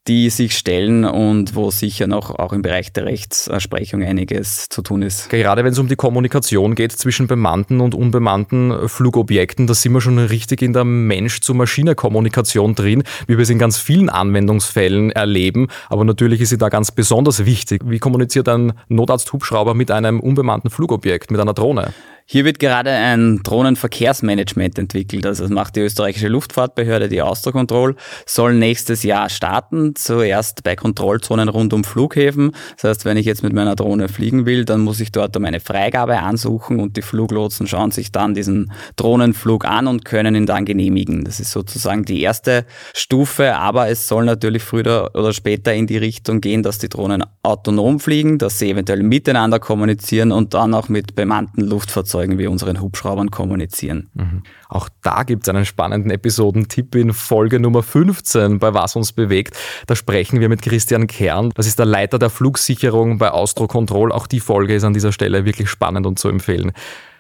die 0.08 0.30
sich 0.30 0.58
stellen 0.58 1.06
und 1.06 1.56
wo 1.56 1.72
sicher 1.72 2.08
noch 2.08 2.32
auch 2.32 2.52
im 2.52 2.62
Bereich 2.62 2.92
der 2.92 3.06
Rechtsprechung 3.06 4.04
einiges 4.04 4.68
zu 4.70 4.82
tun 4.82 5.02
ist. 5.02 5.30
Gerade 5.30 5.64
wenn 5.64 5.72
es 5.72 5.80
um 5.80 5.88
die 5.88 5.96
Kommunikation 5.96 6.76
geht 6.76 6.92
zwischen 6.92 7.28
bemannten 7.28 7.80
und 7.80 7.96
unbemannten 7.96 8.90
Flugobjekten, 8.90 9.66
da 9.66 9.74
sind 9.74 9.94
wir 9.94 10.02
schon 10.02 10.20
richtig 10.20 10.62
in 10.62 10.74
der 10.74 10.84
Mensch-zu-Maschine-Kommunikation 10.84 12.76
drin, 12.76 13.04
wie 13.28 13.38
wir 13.38 13.44
es 13.44 13.50
in 13.50 13.60
ganz 13.60 13.78
vielen 13.78 14.10
Anwendungsfällen 14.10 15.12
erleben. 15.12 15.68
Aber 15.90 16.04
natürlich 16.04 16.42
ist 16.42 16.50
sie 16.50 16.58
da 16.58 16.68
ganz 16.68 16.92
besonders 16.92 17.46
wichtig. 17.46 17.82
Wie 17.86 18.00
kommuniziert 18.00 18.50
ein 18.50 18.74
Notarzt-Hubschrauber 18.90 19.74
mit 19.74 19.90
einem 19.90 20.20
unbemannten 20.20 20.70
Flugobjekt, 20.70 21.32
mit 21.32 21.40
einer 21.40 21.54
Drohne? 21.54 21.94
Hier 22.30 22.44
wird 22.44 22.60
gerade 22.60 22.90
ein 22.90 23.40
Drohnenverkehrsmanagement 23.42 24.78
entwickelt. 24.78 25.26
Also 25.26 25.46
das 25.46 25.50
macht 25.50 25.78
die 25.78 25.80
österreichische 25.80 26.28
Luftfahrtbehörde, 26.28 27.08
die 27.08 27.22
Austrocontrol, 27.22 27.96
soll 28.26 28.54
nächstes 28.54 29.04
Jahr 29.04 29.30
starten. 29.30 29.96
Zuerst 29.96 30.62
bei 30.64 30.76
Kontrollzonen 30.76 31.48
rund 31.48 31.72
um 31.72 31.86
Flughäfen. 31.86 32.52
Das 32.76 32.84
heißt, 32.84 33.06
wenn 33.06 33.16
ich 33.16 33.26
jetzt 33.26 33.44
mit 33.44 33.54
meiner 33.54 33.78
Drohne 33.78 34.10
fliegen 34.10 34.46
will, 34.46 34.66
dann 34.66 34.82
muss 34.82 35.00
ich 35.00 35.14
dort 35.14 35.38
um 35.38 35.46
eine 35.46 35.62
Freigabe 35.62 36.20
ansuchen 36.20 36.82
und 36.82 36.98
die 36.98 37.02
Fluglotsen 37.02 37.66
schauen 37.66 37.92
sich 37.92 38.12
dann 38.12 38.34
diesen 38.34 38.74
Drohnenflug 38.98 39.64
an 39.64 39.88
und 39.88 40.04
können 40.04 40.36
ihn 40.36 40.46
dann 40.46 40.66
genehmigen. 40.66 41.24
Das 41.24 41.40
ist 41.40 41.52
sozusagen 41.52 42.04
die 42.04 42.22
erste 42.22 42.66
Stufe, 42.94 43.56
aber 43.56 43.88
es 43.88 44.06
soll 44.10 44.26
natürlich 44.26 44.64
früher 44.64 45.12
oder 45.14 45.32
später 45.32 45.74
in 45.74 45.88
die 45.88 45.98
Richtung 45.98 46.42
gehen, 46.42 46.62
dass 46.62 46.78
die 46.78 46.90
Drohnen 46.90 47.24
autonom 47.42 48.02
fliegen, 48.02 48.38
dass 48.38 48.60
sie 48.60 48.72
eventuell 48.72 49.02
miteinander 49.02 49.60
kommunizieren 49.60 50.34
und 50.34 50.54
dann 50.54 50.74
auch 50.74 50.90
mit 50.90 51.16
bemannten 51.16 51.62
Luftfahrzeugen 51.62 52.17
Fahrzeugen 52.18 52.40
wie 52.40 52.48
unseren 52.48 52.82
Hubschraubern 52.82 53.30
kommunizieren. 53.30 54.10
Mhm. 54.16 54.44
Auch 54.70 54.90
da 55.04 55.24
gibt 55.24 55.44
es 55.44 55.50
einen 55.50 55.66
spannenden 55.66 56.10
Episodentipp 56.10 56.96
in 56.96 57.14
Folge 57.14 57.60
Nummer 57.60 57.84
15 57.84 58.58
bei 58.60 58.74
Was 58.74 58.96
uns 58.96 59.12
bewegt. 59.12 59.56
Da 59.86 59.96
sprechen 59.96 60.40
wir 60.40 60.50
mit 60.50 60.62
Christian 60.64 61.06
Kern. 61.06 61.52
Das 61.56 61.68
ist 61.68 61.78
der 61.78 61.86
Leiter 61.86 62.18
der 62.18 62.30
Flugsicherung 62.30 63.20
bei 63.20 63.30
Austro 63.30 63.68
Control. 63.68 64.12
Auch 64.12 64.26
die 64.26 64.40
Folge 64.40 64.74
ist 64.74 64.84
an 64.84 64.94
dieser 64.94 65.12
Stelle 65.12 65.46
wirklich 65.46 65.70
spannend 65.70 66.08
und 66.08 66.18
zu 66.18 66.28
empfehlen. 66.28 66.72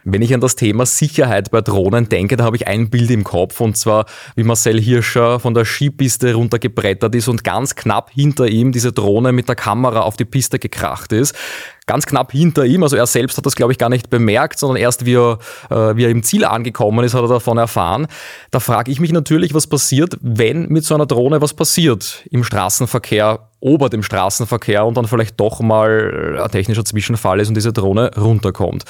Wenn 0.10 0.22
ich 0.22 0.34
an 0.34 0.40
das 0.40 0.56
Thema 0.56 0.86
Sicherheit 0.86 1.52
bei 1.52 1.60
Drohnen 1.60 2.08
denke, 2.08 2.38
da 2.38 2.46
habe 2.46 2.56
ich 2.56 2.66
ein 2.66 2.90
Bild 2.90 3.12
im 3.12 3.26
Kopf 3.26 3.60
und 3.60 3.76
zwar, 3.76 4.06
wie 4.38 4.44
Marcel 4.44 4.80
Hirscher 4.80 5.42
von 5.42 5.54
der 5.54 5.66
Skipiste 5.66 6.34
runtergebrettert 6.34 7.14
ist 7.14 7.28
und 7.28 7.44
ganz 7.44 7.76
knapp 7.76 8.10
hinter 8.12 8.48
ihm 8.48 8.72
diese 8.72 8.94
Drohne 8.94 9.34
mit 9.34 9.50
der 9.50 9.56
Kamera 9.56 10.04
auf 10.04 10.16
die 10.16 10.24
Piste 10.24 10.60
gekracht 10.60 11.12
ist 11.12 11.36
ganz 11.88 12.06
knapp 12.06 12.32
hinter 12.32 12.66
ihm. 12.66 12.84
Also 12.84 12.96
er 12.98 13.08
selbst 13.08 13.38
hat 13.38 13.46
das, 13.46 13.56
glaube 13.56 13.72
ich, 13.72 13.78
gar 13.78 13.90
nicht 13.90 14.10
bemerkt, 14.10 14.60
sondern 14.60 14.78
erst 14.78 15.06
wie 15.06 15.16
er, 15.16 15.40
äh, 15.72 15.96
wie 15.96 16.04
er 16.04 16.10
im 16.10 16.22
Ziel 16.22 16.46
angekommen 16.46 17.04
ist, 17.04 17.14
hat 17.14 17.24
er 17.24 17.30
davon 17.30 17.58
erfahren. 17.58 18.08
Da 18.52 18.60
frage 18.60 18.92
ich 18.92 19.00
mich 19.00 19.12
natürlich, 19.12 19.54
was 19.54 19.66
passiert, 19.66 20.18
wenn 20.22 20.68
mit 20.68 20.84
so 20.84 20.94
einer 20.94 21.06
Drohne 21.06 21.42
was 21.42 21.54
passiert 21.54 22.26
im 22.30 22.44
Straßenverkehr, 22.44 23.50
ober 23.60 23.90
dem 23.90 24.04
Straßenverkehr 24.04 24.86
und 24.86 24.98
dann 24.98 25.08
vielleicht 25.08 25.40
doch 25.40 25.62
mal 25.62 26.42
ein 26.44 26.52
technischer 26.52 26.86
Zwischenfall 26.86 27.40
ist 27.40 27.48
und 27.48 27.56
diese 27.56 27.74
Drohne 27.74 28.12
runterkommt. 28.16 28.84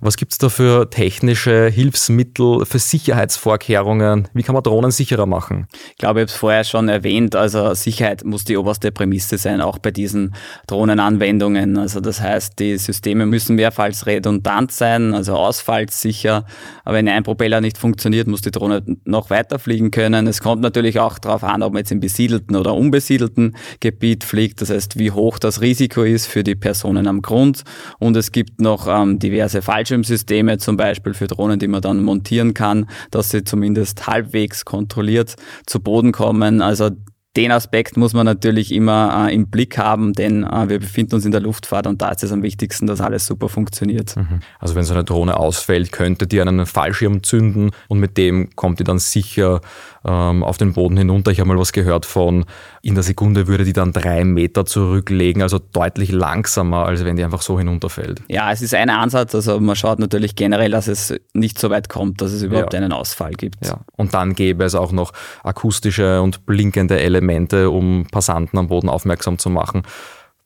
Was 0.00 0.16
gibt 0.16 0.32
es 0.32 0.38
da 0.38 0.48
für 0.48 0.90
technische 0.90 1.68
Hilfsmittel, 1.68 2.66
für 2.66 2.78
Sicherheitsvorkehrungen? 2.78 4.28
Wie 4.34 4.42
kann 4.42 4.54
man 4.54 4.62
Drohnen 4.62 4.90
sicherer 4.90 5.26
machen? 5.26 5.66
Ich 5.92 5.96
glaube, 5.96 6.20
ich 6.20 6.22
habe 6.22 6.32
es 6.32 6.34
vorher 6.34 6.64
schon 6.64 6.88
erwähnt. 6.88 7.34
Also 7.34 7.72
Sicherheit 7.74 8.24
muss 8.24 8.44
die 8.44 8.56
oberste 8.56 8.92
Prämisse 8.92 9.38
sein, 9.38 9.60
auch 9.60 9.78
bei 9.78 9.90
diesen 9.90 10.34
Drohnenanwendungen. 10.66 11.78
Also 11.78 12.00
das 12.00 12.20
heißt, 12.20 12.58
die 12.58 12.76
Systeme 12.76 13.26
müssen 13.26 13.56
mehrfach 13.56 13.86
redundant 14.04 14.72
sein, 14.72 15.14
also 15.14 15.34
ausfallsicher. 15.34 16.44
Aber 16.84 16.96
wenn 16.96 17.08
ein 17.08 17.22
Propeller 17.22 17.60
nicht 17.60 17.78
funktioniert, 17.78 18.26
muss 18.26 18.42
die 18.42 18.50
Drohne 18.50 18.82
noch 19.04 19.30
weiter 19.30 19.58
fliegen 19.58 19.90
können. 19.90 20.26
Es 20.26 20.40
kommt 20.40 20.60
natürlich 20.60 21.00
auch 21.00 21.18
darauf 21.18 21.44
an, 21.44 21.62
ob 21.62 21.72
man 21.72 21.80
jetzt 21.80 21.92
im 21.92 22.00
besiedelten 22.00 22.56
oder 22.56 22.74
unbesiedelten 22.74 23.56
Gebiet 23.80 24.24
fliegt. 24.24 24.60
Das 24.60 24.70
heißt, 24.70 24.98
wie 24.98 25.10
hoch 25.10 25.38
das 25.38 25.60
Risiko 25.60 26.02
ist 26.02 26.26
für 26.26 26.44
die 26.44 26.54
Personen 26.54 27.06
am 27.06 27.22
Grund. 27.22 27.64
Und 27.98 28.16
es 28.16 28.32
gibt 28.32 28.60
noch 28.60 28.88
ähm, 28.88 29.18
diverse 29.18 29.62
Fallschirme 29.62 29.85
Fallschirmsysteme 29.86 30.58
zum 30.58 30.76
Beispiel 30.76 31.14
für 31.14 31.28
Drohnen, 31.28 31.60
die 31.60 31.68
man 31.68 31.80
dann 31.80 32.02
montieren 32.02 32.54
kann, 32.54 32.88
dass 33.12 33.30
sie 33.30 33.44
zumindest 33.44 34.06
halbwegs 34.08 34.64
kontrolliert 34.64 35.36
zu 35.66 35.80
Boden 35.80 36.10
kommen. 36.10 36.60
Also 36.60 36.90
den 37.36 37.52
Aspekt 37.52 37.96
muss 37.96 38.14
man 38.14 38.24
natürlich 38.24 38.72
immer 38.72 39.28
äh, 39.28 39.34
im 39.34 39.48
Blick 39.48 39.76
haben, 39.76 40.14
denn 40.14 40.42
äh, 40.42 40.68
wir 40.68 40.78
befinden 40.78 41.16
uns 41.16 41.24
in 41.24 41.32
der 41.32 41.40
Luftfahrt 41.40 41.86
und 41.86 42.00
da 42.00 42.08
ist 42.08 42.24
es 42.24 42.32
am 42.32 42.42
wichtigsten, 42.42 42.86
dass 42.86 43.00
alles 43.00 43.26
super 43.26 43.48
funktioniert. 43.48 44.16
Mhm. 44.16 44.40
Also 44.58 44.74
wenn 44.74 44.84
so 44.84 44.94
eine 44.94 45.04
Drohne 45.04 45.36
ausfällt, 45.36 45.92
könnte 45.92 46.26
die 46.26 46.40
einen 46.40 46.64
Fallschirm 46.64 47.22
zünden 47.22 47.70
und 47.88 47.98
mit 47.98 48.16
dem 48.16 48.48
kommt 48.56 48.80
die 48.80 48.84
dann 48.84 48.98
sicher 48.98 49.60
ähm, 50.04 50.42
auf 50.42 50.56
den 50.56 50.72
Boden 50.72 50.96
hinunter. 50.96 51.30
Ich 51.30 51.40
habe 51.40 51.48
mal 51.48 51.58
was 51.58 51.72
gehört 51.72 52.06
von, 52.06 52.46
in 52.80 52.94
der 52.94 53.04
Sekunde 53.04 53.46
würde 53.46 53.64
die 53.64 53.72
dann 53.72 53.92
drei 53.92 54.24
Meter 54.24 54.64
zurücklegen, 54.64 55.42
also 55.42 55.58
deutlich 55.58 56.12
langsamer, 56.12 56.86
als 56.86 57.04
wenn 57.04 57.16
die 57.16 57.24
einfach 57.24 57.42
so 57.42 57.58
hinunterfällt. 57.58 58.22
Ja, 58.28 58.50
es 58.50 58.62
ist 58.62 58.74
ein 58.74 58.88
Ansatz, 58.88 59.34
also 59.34 59.60
man 59.60 59.76
schaut 59.76 59.98
natürlich 59.98 60.36
generell, 60.36 60.70
dass 60.70 60.88
es 60.88 61.14
nicht 61.34 61.58
so 61.58 61.68
weit 61.68 61.88
kommt, 61.88 62.22
dass 62.22 62.32
es 62.32 62.42
überhaupt 62.42 62.72
ja. 62.72 62.80
einen 62.80 62.92
Ausfall 62.92 63.32
gibt. 63.32 63.66
Ja. 63.66 63.80
Und 63.96 64.14
dann 64.14 64.34
gäbe 64.34 64.64
es 64.64 64.74
auch 64.74 64.92
noch 64.92 65.12
akustische 65.42 66.22
und 66.22 66.46
blinkende 66.46 66.98
Elemente, 66.98 67.25
um 67.70 68.06
Passanten 68.10 68.58
am 68.58 68.68
Boden 68.68 68.88
aufmerksam 68.88 69.38
zu 69.38 69.50
machen, 69.50 69.82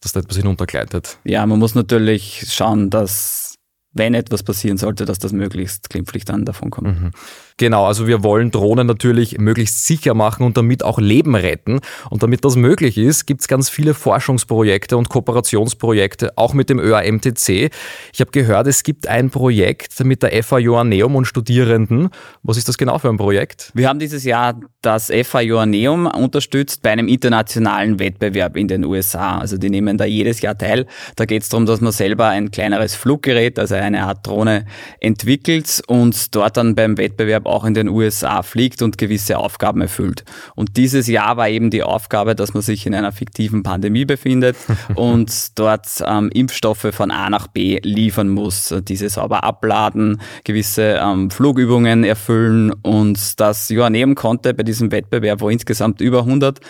dass 0.01 0.13
da 0.13 0.21
etwas 0.21 0.37
hinuntergleitet. 0.37 1.19
Ja, 1.25 1.45
man 1.47 1.59
muss 1.59 1.75
natürlich 1.75 2.47
schauen, 2.49 2.91
dass 2.91 3.55
wenn 3.93 4.15
etwas 4.15 4.43
passieren 4.43 4.79
sollte, 4.79 5.05
dass 5.05 5.19
das 5.19 5.33
möglichst 5.33 5.91
glimpflich 5.91 6.25
dann 6.25 6.45
davon 6.45 6.71
kommt. 6.71 7.01
Mhm. 7.01 7.11
Genau, 7.61 7.85
also 7.85 8.07
wir 8.07 8.25
wollen 8.25 8.51
Drohnen 8.51 8.87
natürlich 8.87 9.37
möglichst 9.37 9.87
sicher 9.87 10.15
machen 10.15 10.47
und 10.47 10.57
damit 10.57 10.83
auch 10.83 10.99
Leben 10.99 11.35
retten. 11.35 11.81
Und 12.09 12.23
damit 12.23 12.43
das 12.43 12.57
möglich 12.57 12.97
ist, 12.97 13.27
gibt 13.27 13.43
es 13.43 13.49
ganz 13.49 13.69
viele 13.69 13.93
Forschungsprojekte 13.93 14.97
und 14.97 15.11
Kooperationsprojekte, 15.11 16.39
auch 16.39 16.55
mit 16.55 16.71
dem 16.71 16.79
ÖAMTC. 16.79 17.71
Ich 18.15 18.21
habe 18.21 18.31
gehört, 18.31 18.67
es 18.67 18.83
gibt 18.83 19.09
ein 19.09 19.29
Projekt 19.29 20.03
mit 20.03 20.23
der 20.23 20.43
FA 20.43 20.57
Joanneum 20.57 21.15
und 21.17 21.27
Studierenden. 21.27 22.09
Was 22.43 22.57
ist 22.57 22.67
das 22.67 22.79
genau 22.79 22.97
für 22.99 23.11
ein 23.11 23.19
Projekt? 23.19 23.71
Wir 23.75 23.91
haben 23.91 23.99
dieses 23.99 24.25
Jahr 24.25 24.59
das 24.81 25.13
FA 25.25 25.43
Joanneum 25.43 26.07
unterstützt 26.07 26.81
bei 26.81 26.93
einem 26.93 27.09
internationalen 27.09 27.99
Wettbewerb 27.99 28.57
in 28.57 28.69
den 28.69 28.87
USA. 28.87 29.37
Also 29.37 29.59
die 29.59 29.69
nehmen 29.69 29.99
da 29.99 30.07
jedes 30.07 30.41
Jahr 30.41 30.57
teil. 30.57 30.87
Da 31.17 31.27
geht 31.27 31.43
es 31.43 31.51
darum, 31.51 31.67
dass 31.67 31.83
man 31.83 31.93
selber 31.93 32.29
ein 32.29 32.51
kleineres 32.51 32.95
Fluggerät, 32.95 33.59
also 33.59 33.75
eine 33.75 34.05
Art 34.05 34.27
Drohne 34.27 34.65
entwickelt 34.99 35.83
und 35.89 36.35
dort 36.35 36.57
dann 36.57 36.75
beim 36.75 36.97
Wettbewerb 36.97 37.50
auch 37.51 37.65
in 37.65 37.75
den 37.75 37.89
USA 37.89 38.43
fliegt 38.43 38.83
und 38.83 38.99
gewisse 38.99 39.39
Aufgaben 39.39 39.81
erfüllt. 39.81 40.25
Und 40.55 40.77
dieses 40.77 41.07
Jahr 41.07 41.37
war 41.37 41.49
eben 41.49 41.71
die 41.71 41.83
Aufgabe, 41.83 42.35
dass 42.35 42.55
man 42.55 42.63
sich 42.63 42.87
in 42.87 42.95
einer 42.95 43.13
fiktiven 43.13 43.63
Pandemie 43.63 44.05
befindet 44.05 44.57
und 44.95 45.59
dort 45.59 45.87
ähm, 46.07 46.31
Impfstoffe 46.33 46.89
von 46.93 47.11
A 47.11 47.31
nach 47.31 47.47
B 47.47 47.81
liefern 47.83 48.29
muss, 48.29 48.75
diese 48.83 49.09
sauber 49.09 49.45
abladen, 49.45 50.21
gewisse 50.45 51.01
ähm, 51.03 51.31
Flugübungen 51.31 52.05
erfüllen 52.05 52.73
und 52.83 53.41
das 53.41 53.69
Joanneum 53.69 54.15
konnte 54.15 54.55
bei 54.55 54.63
diesem 54.63 54.93
Wettbewerb, 54.93 55.41
wo 55.41 55.49
insgesamt 55.49 56.01
über 56.01 56.21
100 56.21 56.61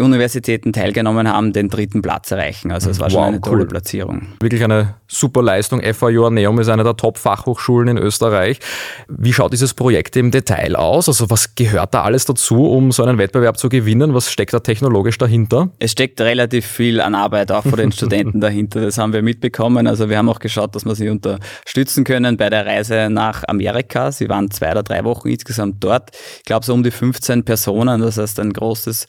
Universitäten 0.00 0.72
teilgenommen 0.72 1.28
haben, 1.28 1.52
den 1.52 1.68
dritten 1.68 2.02
Platz 2.02 2.30
erreichen. 2.30 2.72
Also 2.72 2.90
es 2.90 3.00
war 3.00 3.06
wow, 3.06 3.12
schon 3.12 3.24
eine 3.24 3.40
tolle 3.40 3.62
cool. 3.62 3.68
Platzierung. 3.68 4.28
Wirklich 4.40 4.64
eine 4.64 4.94
super 5.06 5.42
Leistung. 5.42 5.80
FA 5.92 6.08
Joanneum 6.08 6.58
ist 6.60 6.68
eine 6.68 6.84
der 6.84 6.96
Top-Fachhochschulen 6.96 7.88
in 7.88 7.98
Österreich. 7.98 8.60
Wie 9.08 9.32
schaut 9.32 9.52
dieses 9.52 9.74
Projekt 9.74 10.16
im 10.16 10.30
Detail 10.30 10.76
aus? 10.76 11.08
Also 11.08 11.30
was 11.30 11.54
gehört 11.54 11.94
da 11.94 12.02
alles 12.02 12.24
dazu, 12.24 12.66
um 12.66 12.92
so 12.92 13.02
einen 13.02 13.18
Wettbewerb 13.18 13.58
zu 13.58 13.68
gewinnen? 13.68 14.14
Was 14.14 14.30
steckt 14.30 14.52
da 14.52 14.60
technologisch 14.60 15.18
dahinter? 15.18 15.70
Es 15.78 15.92
steckt 15.92 16.20
relativ 16.20 16.66
viel 16.66 17.00
an 17.00 17.14
Arbeit 17.14 17.52
auch 17.52 17.62
von 17.62 17.76
den 17.76 17.92
Studenten 17.92 18.40
dahinter. 18.40 18.80
Das 18.80 18.98
haben 18.98 19.12
wir 19.12 19.22
mitbekommen. 19.22 19.86
Also 19.86 20.08
wir 20.08 20.18
haben 20.18 20.28
auch 20.28 20.38
geschaut, 20.38 20.74
dass 20.74 20.84
wir 20.84 20.94
sie 20.94 21.08
unterstützen 21.08 22.04
können 22.04 22.36
bei 22.36 22.50
der 22.50 22.66
Reise 22.66 23.08
nach 23.10 23.44
Amerika. 23.48 24.12
Sie 24.12 24.28
waren 24.28 24.50
zwei 24.50 24.70
oder 24.72 24.82
drei 24.82 25.04
Wochen 25.04 25.28
insgesamt 25.28 25.82
dort. 25.82 26.10
Ich 26.38 26.44
glaube 26.44 26.64
so 26.64 26.72
um 26.72 26.82
die 26.82 26.90
15 26.90 27.44
Personen. 27.44 28.00
Das 28.00 28.18
heißt 28.18 28.40
ein 28.40 28.52
großes 28.52 29.06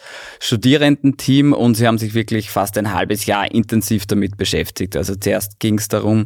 Studierendenteam 0.81 1.53
und 1.53 1.75
sie 1.75 1.87
haben 1.87 1.97
sich 1.97 2.13
wirklich 2.13 2.49
fast 2.49 2.77
ein 2.77 2.93
halbes 2.93 3.25
Jahr 3.25 3.51
intensiv 3.51 4.05
damit 4.07 4.37
beschäftigt. 4.37 4.97
Also 4.97 5.15
zuerst 5.15 5.59
ging 5.59 5.77
es 5.77 5.87
darum, 5.87 6.25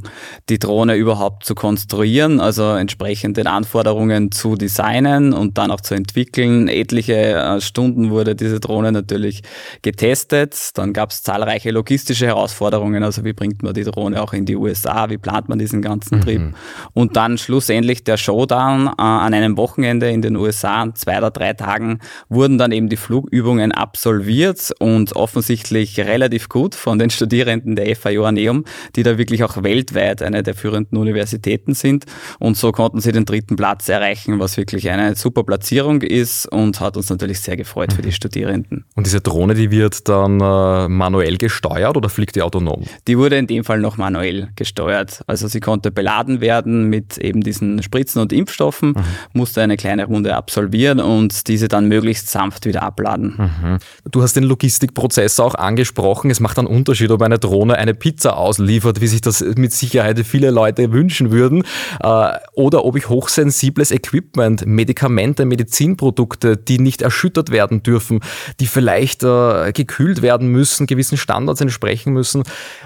die 0.49 0.59
Drohne 0.59 0.95
überhaupt 0.95 1.45
zu 1.45 1.55
konstruieren, 1.55 2.39
also 2.39 2.63
entsprechend 2.71 3.37
den 3.37 3.47
Anforderungen 3.47 4.31
zu 4.31 4.55
designen 4.55 5.33
und 5.33 5.57
dann 5.57 5.71
auch 5.71 5.81
zu 5.81 5.93
entwickeln. 5.93 6.67
Etliche 6.67 7.15
äh, 7.15 7.61
Stunden 7.61 8.09
wurde 8.09 8.35
diese 8.35 8.59
Drohne 8.59 8.91
natürlich 8.91 9.43
getestet. 9.81 10.69
Dann 10.75 10.93
gab 10.93 11.11
es 11.11 11.21
zahlreiche 11.23 11.71
logistische 11.71 12.27
Herausforderungen, 12.27 13.03
also 13.03 13.25
wie 13.25 13.33
bringt 13.33 13.61
man 13.61 13.73
die 13.73 13.83
Drohne 13.83 14.21
auch 14.21 14.33
in 14.33 14.45
die 14.45 14.55
USA, 14.55 15.09
wie 15.09 15.17
plant 15.17 15.49
man 15.49 15.59
diesen 15.59 15.81
ganzen 15.81 16.21
Trip. 16.21 16.39
Mhm. 16.39 16.55
Und 16.93 17.17
dann 17.17 17.37
schlussendlich 17.37 18.03
der 18.03 18.17
Showdown 18.17 18.87
äh, 18.87 19.01
an 19.01 19.33
einem 19.33 19.57
Wochenende 19.57 20.09
in 20.09 20.21
den 20.21 20.37
USA, 20.37 20.93
zwei 20.93 21.17
oder 21.17 21.31
drei 21.31 21.53
Tagen, 21.53 21.99
wurden 22.29 22.57
dann 22.57 22.71
eben 22.71 22.89
die 22.89 22.97
Flugübungen 22.97 23.71
absolviert 23.71 24.44
funktioniert 24.45 24.71
und 24.79 25.15
offensichtlich 25.15 25.99
relativ 25.99 26.49
gut 26.49 26.75
von 26.75 26.99
den 26.99 27.09
Studierenden 27.09 27.75
der 27.75 27.95
FA 27.95 28.09
Joanneum, 28.09 28.65
die 28.95 29.03
da 29.03 29.17
wirklich 29.17 29.43
auch 29.43 29.63
weltweit 29.63 30.21
eine 30.21 30.43
der 30.43 30.53
führenden 30.53 30.97
Universitäten 30.97 31.73
sind. 31.73 32.05
Und 32.39 32.57
so 32.57 32.71
konnten 32.71 32.99
sie 33.01 33.11
den 33.11 33.25
dritten 33.25 33.55
Platz 33.55 33.89
erreichen, 33.89 34.39
was 34.39 34.57
wirklich 34.57 34.89
eine 34.89 35.15
super 35.15 35.43
Platzierung 35.43 36.01
ist 36.01 36.45
und 36.51 36.79
hat 36.79 36.97
uns 36.97 37.09
natürlich 37.09 37.39
sehr 37.39 37.57
gefreut 37.57 37.93
für 37.93 38.01
die 38.01 38.09
mhm. 38.09 38.13
Studierenden. 38.13 38.85
Und 38.95 39.05
diese 39.05 39.21
Drohne, 39.21 39.55
die 39.55 39.71
wird 39.71 40.07
dann 40.07 40.39
äh, 40.39 40.87
manuell 40.87 41.37
gesteuert 41.37 41.97
oder 41.97 42.09
fliegt 42.09 42.35
die 42.35 42.41
autonom? 42.41 42.83
Die 43.07 43.17
wurde 43.17 43.37
in 43.37 43.47
dem 43.47 43.63
Fall 43.63 43.79
noch 43.79 43.97
manuell 43.97 44.49
gesteuert. 44.55 45.21
Also 45.27 45.47
sie 45.47 45.59
konnte 45.59 45.91
beladen 45.91 46.41
werden 46.41 46.89
mit 46.89 47.17
eben 47.17 47.41
diesen 47.41 47.81
Spritzen 47.81 48.21
und 48.21 48.33
Impfstoffen, 48.33 48.89
mhm. 48.89 49.03
musste 49.33 49.61
eine 49.61 49.77
kleine 49.77 50.05
Runde 50.05 50.35
absolvieren 50.35 50.99
und 50.99 51.47
diese 51.47 51.67
dann 51.67 51.87
möglichst 51.87 52.29
sanft 52.29 52.65
wieder 52.65 52.83
abladen. 52.83 53.35
Mhm. 53.37 53.77
Du 54.11 54.21
hast 54.25 54.35
den 54.35 54.43
Logistikprozess 54.43 55.39
auch 55.39 55.55
angesprochen. 55.55 56.29
Es 56.29 56.39
macht 56.39 56.59
einen 56.59 56.67
Unterschied, 56.67 57.11
ob 57.11 57.21
eine 57.21 57.39
Drohne 57.39 57.77
eine 57.77 57.93
Pizza 57.93 58.37
ausliefert, 58.37 58.99
wie 58.99 59.07
sich 59.07 59.21
das 59.21 59.41
mit 59.41 59.71
Sicherheit 59.71 60.19
viele 60.25 60.51
Leute 60.51 60.91
wünschen 60.91 61.31
würden, 61.31 61.63
äh, 62.01 62.31
oder 62.53 62.83
ob 62.83 62.97
ich 62.97 63.07
hochsensibles 63.07 63.91
Equipment, 63.91 64.65
Medikamente, 64.65 65.45
Medizinprodukte, 65.45 66.57
die 66.57 66.79
nicht 66.79 67.01
erschüttert 67.01 67.51
werden 67.51 67.83
dürfen, 67.83 68.19
die 68.59 68.67
vielleicht 68.67 69.23
äh, 69.23 69.71
gekühlt 69.71 70.21
werden 70.21 70.49
müssen, 70.49 70.87
gewissen 70.87 71.17
Standards 71.17 71.61
entsprechen 71.61 72.11
müssen. 72.11 72.43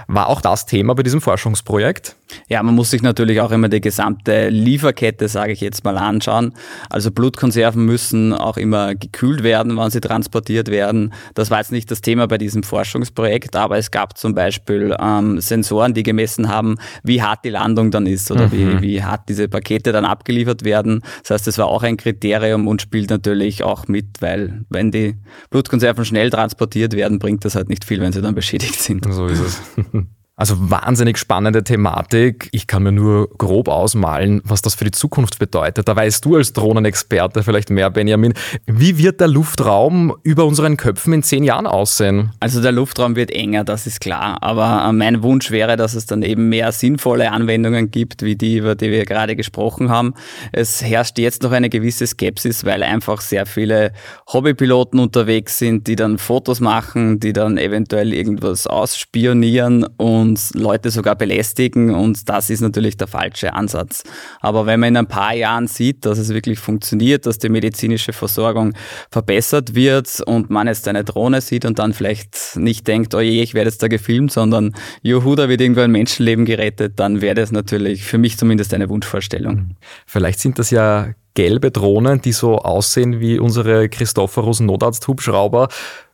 War 0.08 0.28
auch 0.28 0.42
das 0.42 0.66
Thema 0.66 0.94
bei 0.94 1.04
diesem 1.04 1.22
Forschungsprojekt? 1.22 2.16
Ja, 2.48 2.62
man 2.62 2.76
muss 2.76 2.92
sich 2.92 3.02
natürlich 3.02 3.42
auch 3.42 3.52
immer 3.52 3.70
die 3.70 3.82
gesamte 3.82 4.50
Lieferkette, 4.50 5.28
sage 5.28 5.52
ich 5.52 5.62
jetzt 5.62 5.84
mal, 5.84 5.98
anschauen. 5.98 6.54
Also 6.90 7.12
Blutkonserven 7.12 7.84
müssen 7.86 8.34
auch 8.34 8.58
immer 8.58 8.94
gekühlt 8.96 9.44
werden, 9.44 9.78
wann 9.78 9.90
sie 9.90 10.02
transportiert 10.02 10.70
werden. 10.70 11.14
Das 11.34 11.52
war 11.52 11.60
jetzt 11.60 11.72
nicht 11.72 11.90
das 11.92 12.02
Thema 12.02 12.28
bei 12.28 12.38
diesem 12.38 12.64
Forschungsprojekt, 12.64 13.56
aber 13.56 13.78
es 13.78 13.92
gab 13.92 14.18
zum 14.18 14.34
Beispiel 14.34 14.96
ähm, 15.00 15.40
Sensoren, 15.40 15.94
die 15.94 16.04
gemessen 16.04 16.50
haben, 16.50 16.78
wie 17.04 17.22
hart 17.22 17.46
die 17.46 17.50
Landung 17.50 17.92
dann 17.92 18.06
ist 18.06 18.32
oder 18.32 18.48
mhm. 18.48 18.52
wie, 18.52 18.82
wie 18.82 19.04
hart 19.04 19.30
diese 19.30 19.48
Pakete 19.48 19.92
dann 19.92 20.06
abgeliefert 20.06 20.64
werden. 20.64 21.02
Das 21.22 21.32
heißt, 21.32 21.48
das 21.48 21.58
war 21.58 21.68
auch 21.68 21.84
ein 21.84 21.98
Kriterium 21.98 22.68
und 22.68 22.82
spielt 22.82 23.10
natürlich 23.10 23.64
auch 23.64 23.88
mit, 23.88 24.22
weil 24.22 24.66
wenn 24.70 24.92
die 24.92 25.16
Blutkonserven 25.50 26.06
schnell 26.06 26.30
transportiert 26.30 26.94
werden, 26.94 27.20
bringt 27.20 27.46
das 27.46 27.56
halt 27.56 27.70
nicht 27.70 27.86
viel, 27.86 28.02
wenn 28.02 28.12
sie 28.12 28.22
dann 28.22 28.36
beschädigt 28.36 28.80
sind. 28.82 29.06
So 29.12 29.28
ist 29.28 29.40
es. 29.40 29.62
Also 30.40 30.56
wahnsinnig 30.58 31.18
spannende 31.18 31.66
Thematik. 31.66 32.48
Ich 32.54 32.66
kann 32.66 32.84
mir 32.84 32.94
nur 32.94 33.28
grob 33.38 33.68
ausmalen, 33.68 34.40
was 34.46 34.62
das 34.62 34.74
für 34.74 34.86
die 34.86 34.92
Zukunft 34.92 35.38
bedeutet. 35.38 35.90
Da 35.90 35.94
weißt 35.94 36.24
du 36.24 36.38
als 36.38 36.54
Drohnenexperte 36.54 37.44
vielleicht 37.44 37.70
mehr, 37.70 37.90
Benjamin. 37.90 38.34
Wie 38.66 38.98
wird 38.98 39.20
der 39.20 39.28
Luftraum 39.28 40.16
über 40.24 40.46
unseren 40.46 40.78
Köpfen 40.78 41.12
in 41.12 41.24
zehn 41.24 41.44
Jahren 41.44 41.68
aussehen? 41.68 42.32
Also 42.40 42.62
der 42.62 42.72
Luftraum 42.72 43.18
wird 43.18 43.32
enger, 43.32 43.66
das 43.66 43.86
ist 43.86 44.00
klar. 44.00 44.38
Aber 44.40 44.88
äh, 44.88 44.94
mein 44.94 45.24
Wunsch 45.24 45.52
wäre, 45.52 45.76
dass 45.76 45.94
es 45.94 46.06
dann 46.06 46.22
eben 46.22 46.48
mehr 46.48 46.72
sinnvolle 46.72 47.34
Anwendungen 47.34 47.92
gibt, 47.92 48.22
wie 48.22 48.38
die, 48.38 48.60
über 48.60 48.76
die 48.76 48.92
wir 48.92 49.04
gerade 49.04 49.36
gesprochen 49.36 49.90
haben. 49.90 50.14
Es 50.54 50.82
herrscht 50.82 51.20
jetzt 51.20 51.44
noch 51.44 51.52
eine 51.52 51.68
gewisse 51.68 52.08
Skepsis, 52.08 52.64
weil 52.64 52.84
einfach 52.84 53.20
sehr 53.20 53.46
viele 53.46 53.92
Hobbypiloten 54.32 55.02
unterwegs 55.02 55.58
sind, 55.58 55.88
die 55.88 55.98
dann 55.98 56.18
Fotos 56.18 56.62
machen, 56.62 57.20
die 57.20 57.34
dann 57.34 57.58
eventuell 57.58 58.14
irgendwas 58.14 58.68
ausspionieren 58.68 59.84
und 59.98 60.29
und 60.30 60.52
Leute 60.54 60.92
sogar 60.92 61.16
belästigen 61.16 61.94
und 61.94 62.30
das 62.30 62.50
ist 62.50 62.62
natürlich 62.62 62.98
der 62.98 63.08
falsche 63.08 63.54
Ansatz. 63.54 64.04
Aber 64.40 64.66
wenn 64.66 64.80
man 64.80 64.90
in 64.90 64.98
ein 64.98 65.08
paar 65.08 65.34
Jahren 65.34 65.68
sieht, 65.68 66.06
dass 66.06 66.18
es 66.18 66.30
wirklich 66.30 66.60
funktioniert, 66.60 67.26
dass 67.26 67.40
die 67.40 67.50
medizinische 67.50 68.14
Versorgung 68.14 68.74
verbessert 69.12 69.76
wird 69.76 70.22
und 70.22 70.50
man 70.50 70.68
jetzt 70.68 70.88
eine 70.88 71.04
Drohne 71.04 71.42
sieht 71.42 71.66
und 71.66 71.80
dann 71.80 71.94
vielleicht 71.94 72.56
nicht 72.56 72.88
denkt, 72.88 73.16
oh 73.16 73.20
je, 73.20 73.42
ich 73.42 73.54
werde 73.54 73.70
jetzt 73.70 73.82
da 73.82 73.88
gefilmt, 73.88 74.32
sondern 74.32 74.76
juhu, 75.02 75.36
da 75.36 75.50
wird 75.50 75.62
irgendwo 75.62 75.82
ein 75.82 75.92
Menschenleben 75.92 76.46
gerettet, 76.46 77.00
dann 77.00 77.22
wäre 77.22 77.36
das 77.36 77.52
natürlich 77.52 78.04
für 78.04 78.18
mich 78.18 78.38
zumindest 78.38 78.74
eine 78.74 78.90
Wunschvorstellung. 78.90 79.76
Vielleicht 80.06 80.40
sind 80.40 80.60
das 80.60 80.70
ja 80.70 81.14
gelbe 81.36 81.72
Drohnen, 81.72 82.22
die 82.22 82.34
so 82.34 82.58
aussehen 82.58 83.20
wie 83.20 83.40
unsere 83.40 83.88
Christophorus 83.88 84.60
Notarzt-Hubschrauber 84.60 85.70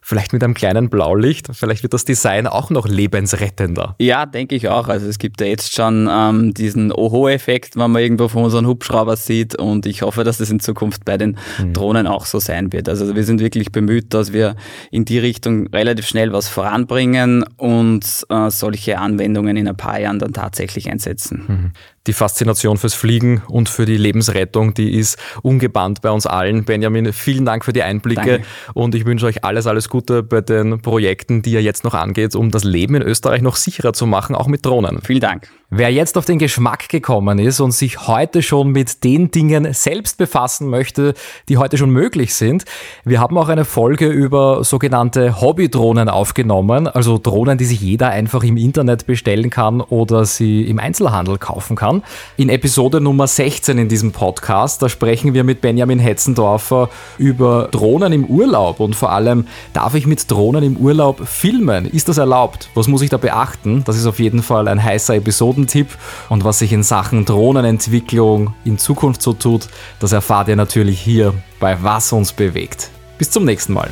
vielleicht 0.05 0.33
mit 0.33 0.43
einem 0.43 0.53
kleinen 0.53 0.91
Blaulicht. 0.91 1.47
Vielleicht 1.53 1.81
wird 1.81 1.93
das 1.93 2.05
Design 2.05 2.45
auch 2.45 2.69
noch 2.69 2.87
lebensrettender. 2.87 3.95
Ja, 3.97 4.27
denke 4.27 4.53
ich 4.53 4.69
auch. 4.69 4.87
Also 4.87 5.07
es 5.07 5.17
gibt 5.17 5.41
ja 5.41 5.47
jetzt 5.47 5.73
schon 5.73 6.07
ähm, 6.11 6.53
diesen 6.53 6.91
Oho-Effekt, 6.91 7.75
wenn 7.75 7.89
man 7.89 8.03
irgendwo 8.03 8.27
von 8.27 8.43
unseren 8.43 8.67
Hubschrauber 8.67 9.15
sieht 9.15 9.55
und 9.55 9.87
ich 9.87 10.03
hoffe, 10.03 10.23
dass 10.23 10.37
das 10.37 10.51
in 10.51 10.59
Zukunft 10.59 11.05
bei 11.05 11.17
den 11.17 11.39
mhm. 11.57 11.73
Drohnen 11.73 12.05
auch 12.05 12.27
so 12.27 12.37
sein 12.37 12.71
wird. 12.71 12.87
Also 12.87 13.15
wir 13.15 13.23
sind 13.23 13.39
wirklich 13.39 13.71
bemüht, 13.71 14.13
dass 14.13 14.31
wir 14.31 14.55
in 14.91 15.05
die 15.05 15.17
Richtung 15.17 15.67
relativ 15.69 16.05
schnell 16.05 16.31
was 16.31 16.49
voranbringen 16.49 17.43
und 17.57 18.05
äh, 18.29 18.51
solche 18.51 18.99
Anwendungen 18.99 19.57
in 19.57 19.67
ein 19.67 19.75
paar 19.77 19.99
Jahren 19.99 20.19
dann 20.19 20.33
tatsächlich 20.33 20.87
einsetzen. 20.87 21.45
Mhm 21.47 21.71
die 22.07 22.13
Faszination 22.13 22.77
fürs 22.77 22.93
Fliegen 22.93 23.41
und 23.47 23.69
für 23.69 23.85
die 23.85 23.97
Lebensrettung, 23.97 24.73
die 24.73 24.95
ist 24.95 25.17
ungebannt 25.41 26.01
bei 26.01 26.11
uns 26.11 26.25
allen. 26.25 26.65
Benjamin, 26.65 27.13
vielen 27.13 27.45
Dank 27.45 27.65
für 27.65 27.73
die 27.73 27.83
Einblicke 27.83 28.39
Danke. 28.39 28.45
und 28.73 28.95
ich 28.95 29.05
wünsche 29.05 29.25
euch 29.25 29.43
alles, 29.43 29.67
alles 29.67 29.89
Gute 29.89 30.23
bei 30.23 30.41
den 30.41 30.81
Projekten, 30.81 31.41
die 31.41 31.51
ihr 31.51 31.61
jetzt 31.61 31.83
noch 31.83 31.93
angeht, 31.93 32.35
um 32.35 32.51
das 32.51 32.63
Leben 32.63 32.95
in 32.95 33.01
Österreich 33.01 33.41
noch 33.41 33.55
sicherer 33.55 33.93
zu 33.93 34.05
machen, 34.05 34.35
auch 34.35 34.47
mit 34.47 34.65
Drohnen. 34.65 34.99
Vielen 35.03 35.21
Dank. 35.21 35.49
Wer 35.71 35.91
jetzt 35.91 36.15
auf 36.15 36.25
den 36.25 36.37
Geschmack 36.37 36.89
gekommen 36.89 37.39
ist 37.39 37.59
und 37.59 37.71
sich 37.71 38.07
heute 38.07 38.43
schon 38.43 38.69
mit 38.69 39.03
den 39.03 39.31
Dingen 39.31 39.73
selbst 39.73 40.19
befassen 40.19 40.69
möchte, 40.69 41.15
die 41.49 41.57
heute 41.57 41.77
schon 41.77 41.89
möglich 41.89 42.35
sind, 42.35 42.65
wir 43.03 43.19
haben 43.19 43.35
auch 43.37 43.49
eine 43.49 43.65
Folge 43.65 44.07
über 44.07 44.63
sogenannte 44.63 45.41
Hobbydrohnen 45.41 46.07
aufgenommen, 46.07 46.87
also 46.87 47.17
Drohnen, 47.17 47.57
die 47.57 47.65
sich 47.65 47.81
jeder 47.81 48.09
einfach 48.09 48.43
im 48.43 48.57
Internet 48.57 49.07
bestellen 49.07 49.49
kann 49.49 49.81
oder 49.81 50.25
sie 50.25 50.61
im 50.61 50.79
Einzelhandel 50.79 51.39
kaufen 51.39 51.75
kann. 51.75 51.94
In 52.37 52.49
Episode 52.49 53.01
Nummer 53.01 53.25
16 53.25 53.77
in 53.79 53.89
diesem 53.89 54.11
Podcast, 54.11 54.81
da 54.81 54.89
sprechen 54.89 55.33
wir 55.33 55.43
mit 55.43 55.61
Benjamin 55.61 55.99
Hetzendorfer 55.99 56.89
über 57.17 57.69
Drohnen 57.71 58.13
im 58.13 58.25
Urlaub 58.25 58.79
und 58.79 58.95
vor 58.95 59.11
allem, 59.11 59.47
darf 59.73 59.95
ich 59.95 60.05
mit 60.05 60.29
Drohnen 60.29 60.63
im 60.63 60.77
Urlaub 60.77 61.27
filmen? 61.27 61.85
Ist 61.85 62.07
das 62.07 62.17
erlaubt? 62.17 62.69
Was 62.75 62.87
muss 62.87 63.01
ich 63.01 63.09
da 63.09 63.17
beachten? 63.17 63.83
Das 63.85 63.97
ist 63.97 64.05
auf 64.05 64.19
jeden 64.19 64.43
Fall 64.43 64.67
ein 64.67 64.83
heißer 64.83 65.15
Episode 65.15 65.55
Methodentipp 65.55 65.87
und 66.29 66.43
was 66.43 66.59
sich 66.59 66.73
in 66.73 66.83
Sachen 66.83 67.25
Drohnenentwicklung 67.25 68.53
in 68.63 68.77
Zukunft 68.77 69.21
so 69.21 69.33
tut, 69.33 69.67
das 69.99 70.11
erfahrt 70.11 70.47
ihr 70.47 70.55
natürlich 70.55 70.99
hier 70.99 71.33
bei 71.59 71.81
Was 71.81 72.11
uns 72.11 72.33
bewegt. 72.33 72.89
Bis 73.17 73.31
zum 73.31 73.45
nächsten 73.45 73.73
Mal. 73.73 73.89